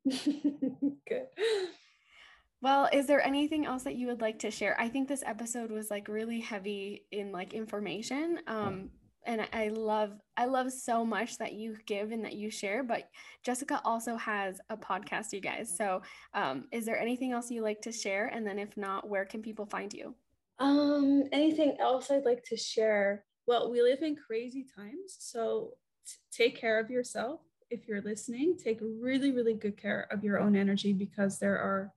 good 0.09 1.27
well, 2.63 2.89
is 2.91 3.07
there 3.07 3.25
anything 3.25 3.67
else 3.67 3.83
that 3.85 3.97
you 3.97 4.07
would 4.07 4.21
like 4.21 4.39
to 4.41 4.51
share? 4.51 4.81
I 4.81 4.89
think 4.89 5.09
this 5.09 5.23
episode 5.27 5.71
was 5.71 5.91
like 5.91 6.09
really 6.09 6.41
heavy 6.41 7.05
in 7.13 7.31
like 7.31 7.53
information. 7.53 8.41
Um, 8.47 8.91
and 9.27 9.47
I 9.53 9.69
love 9.69 10.13
I 10.37 10.47
love 10.47 10.73
so 10.73 11.05
much 11.05 11.39
that 11.39 11.53
you 11.53 11.77
give 11.87 12.13
and 12.13 12.25
that 12.25 12.35
you 12.35 12.51
share. 12.51 12.83
But 12.83 13.09
Jessica 13.45 13.81
also 13.85 14.17
has 14.17 14.61
a 14.71 14.77
podcast, 14.77 15.33
you 15.33 15.41
guys. 15.41 15.75
So, 15.77 16.03
um, 16.35 16.65
is 16.73 16.87
there 16.87 16.99
anything 16.99 17.33
else 17.33 17.51
you 17.51 17.63
like 17.63 17.83
to 17.83 17.93
share? 17.93 18.27
And 18.27 18.47
then, 18.47 18.59
if 18.59 18.77
not, 18.77 19.09
where 19.09 19.25
can 19.25 19.43
people 19.43 19.67
find 19.67 19.93
you? 19.93 20.15
Um, 20.59 21.25
anything 21.33 21.77
else 21.81 22.11
I'd 22.11 22.25
like 22.25 22.45
to 22.45 22.57
share? 22.57 23.25
Well, 23.47 23.71
we 23.71 23.83
live 23.83 24.03
in 24.03 24.17
crazy 24.17 24.65
times, 24.77 25.17
so 25.19 25.75
t- 26.07 26.15
take 26.33 26.59
care 26.59 26.81
of 26.81 26.91
yourself. 26.91 27.41
If 27.71 27.87
you're 27.87 28.03
listening, 28.03 28.57
take 28.57 28.79
really, 28.81 29.33
really 29.33 29.55
good 29.55 29.77
care 29.77 30.07
of 30.11 30.25
your 30.25 30.39
own 30.39 30.57
energy 30.57 30.93
because 30.93 31.39
there 31.39 31.59
are 31.59 31.93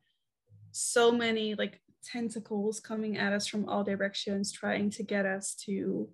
so 0.72 1.12
many 1.12 1.56
like 1.56 1.80
tentacles 2.04 2.80
coming 2.80 3.18
at 3.18 3.34
us 3.34 3.48
from 3.48 3.68
all 3.68 3.84
directions 3.84 4.52
trying 4.52 4.90
to 4.90 5.04
get 5.04 5.26
us 5.26 5.56
to 5.66 6.10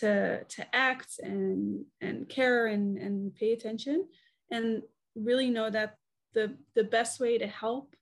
to 0.00 0.44
to 0.44 0.74
act 0.74 1.18
and 1.20 1.84
and 2.00 2.28
care 2.28 2.66
and 2.66 2.98
and 2.98 3.34
pay 3.34 3.52
attention 3.52 4.06
and 4.50 4.82
really 5.14 5.50
know 5.50 5.70
that 5.70 5.96
the 6.34 6.56
the 6.74 6.84
best 6.84 7.20
way 7.20 7.38
to 7.38 7.46
help 7.46 7.94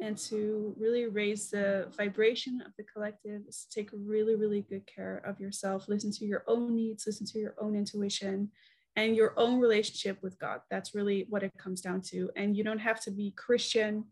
and 0.00 0.18
to 0.18 0.74
really 0.76 1.06
raise 1.06 1.50
the 1.50 1.88
vibration 1.96 2.60
of 2.66 2.72
the 2.76 2.84
collective 2.84 3.42
is 3.48 3.64
to 3.64 3.80
take 3.80 3.90
really 3.92 4.34
really 4.34 4.62
good 4.62 4.86
care 4.86 5.22
of 5.24 5.40
yourself. 5.40 5.88
Listen 5.88 6.10
to 6.12 6.24
your 6.24 6.44
own 6.46 6.74
needs 6.74 7.06
listen 7.06 7.26
to 7.26 7.38
your 7.38 7.54
own 7.60 7.76
intuition 7.76 8.50
and 8.96 9.16
your 9.16 9.34
own 9.36 9.60
relationship 9.60 10.22
with 10.22 10.38
god. 10.38 10.60
That's 10.70 10.94
really 10.94 11.26
what 11.28 11.42
it 11.42 11.52
comes 11.58 11.80
down 11.80 12.00
to. 12.10 12.30
And 12.36 12.56
you 12.56 12.64
don't 12.64 12.78
have 12.78 13.00
to 13.02 13.10
be 13.10 13.32
christian. 13.36 14.04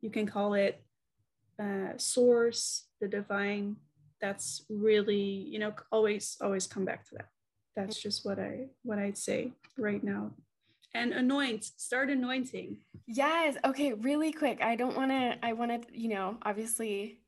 You 0.00 0.10
can 0.10 0.26
call 0.26 0.54
it 0.54 0.82
uh, 1.58 1.96
source 1.96 2.86
the 3.00 3.08
divine 3.08 3.76
that's 4.20 4.64
really 4.68 5.16
you 5.16 5.58
know 5.58 5.72
always 5.92 6.36
always 6.40 6.66
come 6.66 6.84
back 6.84 7.04
to 7.08 7.14
that. 7.16 7.28
That's 7.74 8.00
just 8.00 8.24
what 8.24 8.38
i 8.38 8.66
what 8.82 8.98
i'd 8.98 9.18
say 9.18 9.52
right 9.76 10.02
now. 10.02 10.32
And 10.94 11.12
anoint 11.12 11.64
start 11.64 12.08
anointing. 12.10 12.78
Yes. 13.06 13.56
Okay 13.64 13.92
really 13.92 14.32
quick. 14.32 14.62
I 14.62 14.76
don't 14.76 14.96
want 14.96 15.10
to 15.10 15.38
i 15.42 15.52
want 15.52 15.70
to 15.82 15.98
you 15.98 16.08
know 16.08 16.38
obviously 16.42 17.20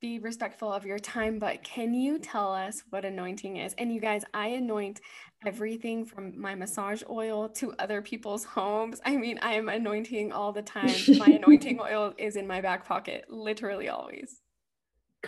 be 0.00 0.20
respectful 0.20 0.72
of 0.72 0.86
your 0.86 0.98
time 1.00 1.40
but 1.40 1.64
can 1.64 1.92
you 1.92 2.20
tell 2.20 2.52
us 2.52 2.84
what 2.90 3.04
anointing 3.04 3.56
is? 3.56 3.74
And 3.76 3.92
you 3.92 4.00
guys 4.00 4.24
i 4.32 4.48
anoint 4.48 5.00
everything 5.46 6.04
from 6.04 6.40
my 6.40 6.54
massage 6.54 7.02
oil 7.08 7.48
to 7.50 7.74
other 7.78 8.00
people's 8.00 8.44
homes. 8.44 9.00
I 9.04 9.16
mean 9.16 9.38
i 9.42 9.52
am 9.52 9.68
anointing 9.68 10.32
all 10.32 10.52
the 10.52 10.62
time. 10.62 10.96
My 11.18 11.26
anointing 11.42 11.78
oil 11.80 12.14
is 12.16 12.36
in 12.36 12.46
my 12.46 12.62
back 12.62 12.86
pocket 12.86 13.26
literally 13.28 13.90
always 13.90 14.40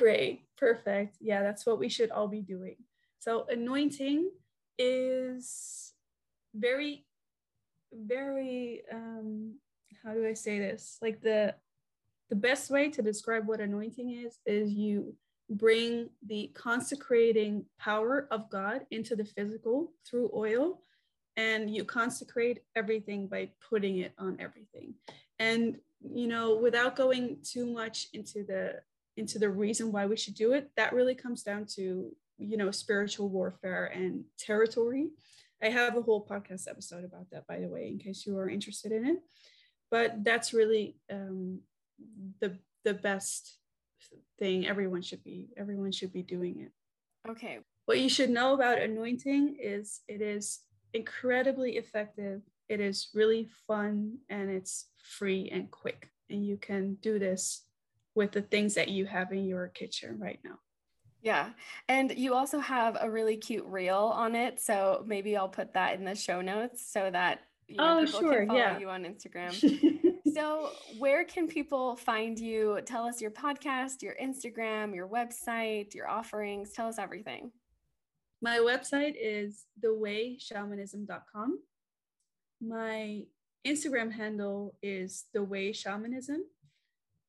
Great, 0.01 0.47
perfect. 0.57 1.19
Yeah, 1.21 1.43
that's 1.43 1.67
what 1.67 1.79
we 1.79 1.91
should 1.91 2.11
all 2.11 2.27
be 2.27 2.41
doing. 2.41 2.77
So, 3.19 3.45
anointing 3.51 4.31
is 4.79 5.93
very, 6.55 7.05
very, 7.93 8.81
um, 8.91 9.57
how 10.03 10.15
do 10.15 10.27
I 10.27 10.33
say 10.33 10.59
this? 10.59 10.97
Like 11.03 11.21
the, 11.21 11.55
the 12.31 12.35
best 12.35 12.71
way 12.71 12.89
to 12.89 13.03
describe 13.03 13.47
what 13.47 13.61
anointing 13.61 14.25
is, 14.25 14.39
is 14.47 14.73
you 14.73 15.15
bring 15.51 16.09
the 16.27 16.51
consecrating 16.55 17.67
power 17.79 18.27
of 18.31 18.49
God 18.49 18.87
into 18.91 19.15
the 19.15 19.27
physical 19.27 19.93
through 20.09 20.31
oil, 20.35 20.81
and 21.37 21.69
you 21.69 21.85
consecrate 21.85 22.61
everything 22.75 23.27
by 23.27 23.51
putting 23.69 23.99
it 23.99 24.15
on 24.17 24.39
everything. 24.41 24.95
And, 25.39 25.77
you 26.03 26.27
know, 26.27 26.57
without 26.57 26.97
going 26.97 27.37
too 27.43 27.67
much 27.67 28.07
into 28.15 28.45
the 28.45 28.81
into 29.17 29.39
the 29.39 29.51
reason 29.51 29.93
why 29.93 30.07
we 30.07 30.17
should 30.17 30.35
do 30.35 30.53
it, 30.53 30.71
that 30.77 30.93
really 30.93 31.15
comes 31.15 31.43
down 31.43 31.67
to, 31.75 32.15
you 32.39 32.57
know, 32.57 32.71
spiritual 32.71 33.29
warfare 33.29 33.87
and 33.87 34.25
territory. 34.39 35.11
I 35.63 35.69
have 35.69 35.97
a 35.97 36.03
whole 36.03 36.27
podcast 36.27 36.69
episode 36.69 37.05
about 37.05 37.31
that, 37.31 37.47
by 37.47 37.61
the 37.61 37.69
way, 37.69 37.89
in 37.89 37.99
case 37.99 38.25
you 38.27 38.39
are 38.39 38.49
interested 38.49 38.93
in 38.93 39.07
it. 39.07 39.19
But 39.91 40.25
that's 40.25 40.55
really 40.55 40.97
um, 41.11 41.61
the 42.41 42.57
the 42.85 42.95
best 42.95 43.59
thing. 44.39 44.67
Everyone 44.67 45.03
should 45.03 45.23
be 45.23 45.49
everyone 45.57 45.93
should 45.93 46.13
be 46.13 46.23
doing 46.23 46.61
it. 46.61 47.31
Okay. 47.31 47.59
What 47.87 47.99
you 47.99 48.09
should 48.09 48.31
know 48.31 48.55
about 48.55 48.79
anointing 48.79 49.57
is 49.61 50.01
it 50.09 50.23
is 50.23 50.61
incredibly 50.95 51.73
effective. 51.73 52.43
It 52.69 52.81
is 52.81 53.09
really 53.15 53.49
fun 53.67 54.19
and 54.29 54.49
it's 54.49 54.87
free 54.97 55.51
and 55.53 55.71
quick. 55.71 56.09
And 56.31 56.47
you 56.47 56.57
can 56.57 56.95
do 57.03 57.19
this 57.19 57.65
with 58.15 58.33
the 58.33 58.43
things 58.43 58.75
that 58.75 58.89
you 58.89 59.07
have 59.07 59.33
in 59.33 59.45
your 59.45 59.69
kitchen 59.69 60.19
right 60.19 60.41
now. 60.45 60.59
Yeah. 61.23 61.51
And 61.89 62.17
you 62.17 62.35
also 62.35 62.59
have 62.59 62.97
a 63.01 63.11
really 63.11 63.37
cute 63.37 63.67
reel 63.67 64.13
on 64.15 64.35
it. 64.35 64.59
So 64.61 65.05
maybe 65.07 65.37
I'll 65.37 65.49
put 65.49 65.75
that 65.75 65.95
in 65.95 66.05
the 66.05 66.15
show 66.15 66.41
notes 66.41 66.91
so 66.91 67.11
that 67.11 67.41
you 67.69 67.77
know, 67.77 68.01
oh, 68.01 68.05
people 68.05 68.21
sure. 68.21 68.39
can 68.41 68.49
follow 68.49 68.59
yeah. 68.59 68.79
you 68.79 68.89
on 68.89 69.05
Instagram. 69.05 69.53
so 70.35 70.71
where 70.99 71.25
can 71.25 71.47
people 71.47 71.97
find 71.97 72.39
you? 72.39 72.81
Tell 72.85 73.05
us 73.05 73.21
your 73.21 73.31
podcast, 73.31 74.03
your 74.03 74.17
Instagram, 74.21 74.95
your 74.95 75.09
website, 75.09 75.95
your 75.95 76.09
offerings. 76.09 76.73
Tell 76.73 76.89
us 76.89 76.99
everything. 76.99 77.53
My 78.43 78.59
website 78.59 79.15
is 79.21 79.67
thewayshamanism.com. 79.85 81.59
My 82.63 83.23
Instagram 83.67 84.11
handle 84.11 84.75
is 84.83 85.27
The 85.35 85.43
Way 85.43 85.73
Shamanism. 85.73 86.41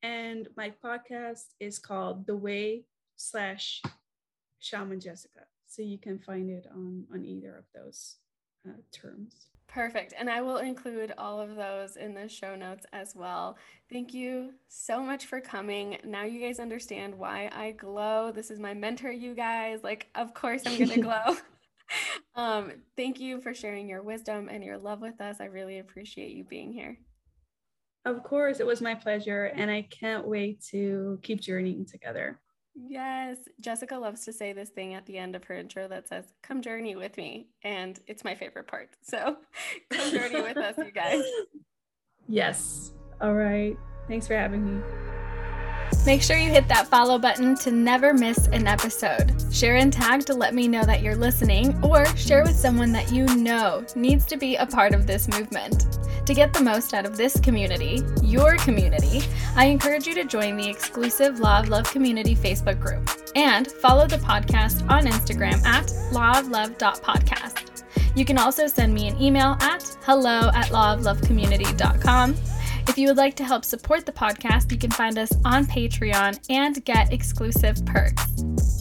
And 0.03 0.47
my 0.57 0.71
podcast 0.83 1.53
is 1.59 1.77
called 1.77 2.25
The 2.25 2.35
Way 2.35 2.85
slash 3.15 3.81
Shaman 4.59 4.99
Jessica. 4.99 5.41
So 5.67 5.81
you 5.81 5.97
can 5.97 6.19
find 6.19 6.49
it 6.49 6.67
on, 6.73 7.05
on 7.13 7.23
either 7.23 7.55
of 7.55 7.65
those 7.73 8.17
uh, 8.67 8.73
terms. 8.91 9.47
Perfect. 9.67 10.13
And 10.19 10.29
I 10.29 10.41
will 10.41 10.57
include 10.57 11.13
all 11.17 11.39
of 11.39 11.55
those 11.55 11.95
in 11.95 12.13
the 12.13 12.27
show 12.27 12.55
notes 12.55 12.85
as 12.91 13.15
well. 13.15 13.57
Thank 13.89 14.13
you 14.13 14.51
so 14.67 15.01
much 15.01 15.27
for 15.27 15.39
coming. 15.39 15.97
Now 16.03 16.25
you 16.25 16.41
guys 16.41 16.59
understand 16.59 17.17
why 17.17 17.49
I 17.53 17.71
glow. 17.71 18.33
This 18.33 18.51
is 18.51 18.59
my 18.59 18.73
mentor, 18.73 19.11
you 19.11 19.33
guys. 19.33 19.79
Like, 19.81 20.07
of 20.15 20.33
course, 20.33 20.63
I'm 20.65 20.77
going 20.77 20.89
to 20.95 21.01
glow. 21.01 21.37
um, 22.35 22.73
thank 22.97 23.21
you 23.21 23.39
for 23.39 23.53
sharing 23.53 23.87
your 23.87 24.01
wisdom 24.01 24.49
and 24.51 24.61
your 24.61 24.77
love 24.77 24.99
with 24.99 25.21
us. 25.21 25.37
I 25.39 25.45
really 25.45 25.79
appreciate 25.79 26.31
you 26.31 26.43
being 26.43 26.73
here. 26.73 26.97
Of 28.05 28.23
course, 28.23 28.59
it 28.59 28.65
was 28.65 28.81
my 28.81 28.95
pleasure. 28.95 29.45
And 29.45 29.69
I 29.69 29.83
can't 29.83 30.27
wait 30.27 30.63
to 30.71 31.19
keep 31.21 31.39
journeying 31.41 31.85
together. 31.85 32.39
Yes. 32.73 33.37
Jessica 33.59 33.97
loves 33.97 34.25
to 34.25 34.33
say 34.33 34.53
this 34.53 34.69
thing 34.69 34.93
at 34.93 35.05
the 35.05 35.17
end 35.17 35.35
of 35.35 35.43
her 35.45 35.55
intro 35.55 35.87
that 35.87 36.07
says, 36.07 36.25
Come 36.41 36.61
journey 36.61 36.95
with 36.95 37.17
me. 37.17 37.49
And 37.63 37.99
it's 38.07 38.23
my 38.23 38.33
favorite 38.33 38.67
part. 38.67 38.89
So 39.01 39.37
come 39.89 40.11
journey 40.11 40.41
with 40.41 40.57
us, 40.57 40.77
you 40.77 40.91
guys. 40.91 41.23
Yes. 42.27 42.93
All 43.19 43.33
right. 43.33 43.75
Thanks 44.07 44.27
for 44.27 44.35
having 44.35 44.63
me. 44.63 44.81
Make 46.05 46.21
sure 46.21 46.37
you 46.37 46.49
hit 46.49 46.67
that 46.67 46.87
follow 46.87 47.19
button 47.19 47.55
to 47.57 47.71
never 47.71 48.13
miss 48.13 48.47
an 48.47 48.67
episode. 48.67 49.33
Share 49.51 49.75
and 49.75 49.93
tag 49.93 50.25
to 50.25 50.33
let 50.33 50.55
me 50.55 50.67
know 50.67 50.83
that 50.83 51.01
you're 51.01 51.15
listening, 51.15 51.77
or 51.83 52.05
share 52.15 52.43
with 52.43 52.55
someone 52.55 52.91
that 52.93 53.11
you 53.11 53.25
know 53.35 53.85
needs 53.95 54.25
to 54.25 54.37
be 54.37 54.55
a 54.55 54.65
part 54.65 54.93
of 54.93 55.05
this 55.05 55.27
movement. 55.27 55.99
To 56.25 56.33
get 56.33 56.53
the 56.53 56.61
most 56.61 56.93
out 56.93 57.05
of 57.05 57.17
this 57.17 57.39
community, 57.39 58.01
your 58.23 58.57
community, 58.57 59.21
I 59.55 59.65
encourage 59.65 60.07
you 60.07 60.15
to 60.15 60.25
join 60.25 60.57
the 60.57 60.69
exclusive 60.69 61.39
Law 61.39 61.59
of 61.59 61.69
Love 61.69 61.91
Community 61.91 62.35
Facebook 62.35 62.79
group 62.79 63.09
and 63.35 63.67
follow 63.67 64.07
the 64.07 64.17
podcast 64.17 64.89
on 64.89 65.05
Instagram 65.05 65.63
at 65.65 65.85
lawoflove.podcast. 66.11 67.83
You 68.15 68.25
can 68.25 68.37
also 68.37 68.67
send 68.67 68.93
me 68.93 69.07
an 69.07 69.21
email 69.21 69.57
at 69.61 69.83
hello 70.01 70.49
at 70.53 70.67
lawoflovecommunity.com 70.67 72.35
if 72.87 72.97
you 72.97 73.07
would 73.07 73.17
like 73.17 73.35
to 73.35 73.43
help 73.43 73.65
support 73.65 74.05
the 74.05 74.11
podcast, 74.11 74.71
you 74.71 74.77
can 74.77 74.91
find 74.91 75.17
us 75.17 75.31
on 75.45 75.65
Patreon 75.65 76.39
and 76.49 76.83
get 76.85 77.13
exclusive 77.13 77.85
perks. 77.85 78.80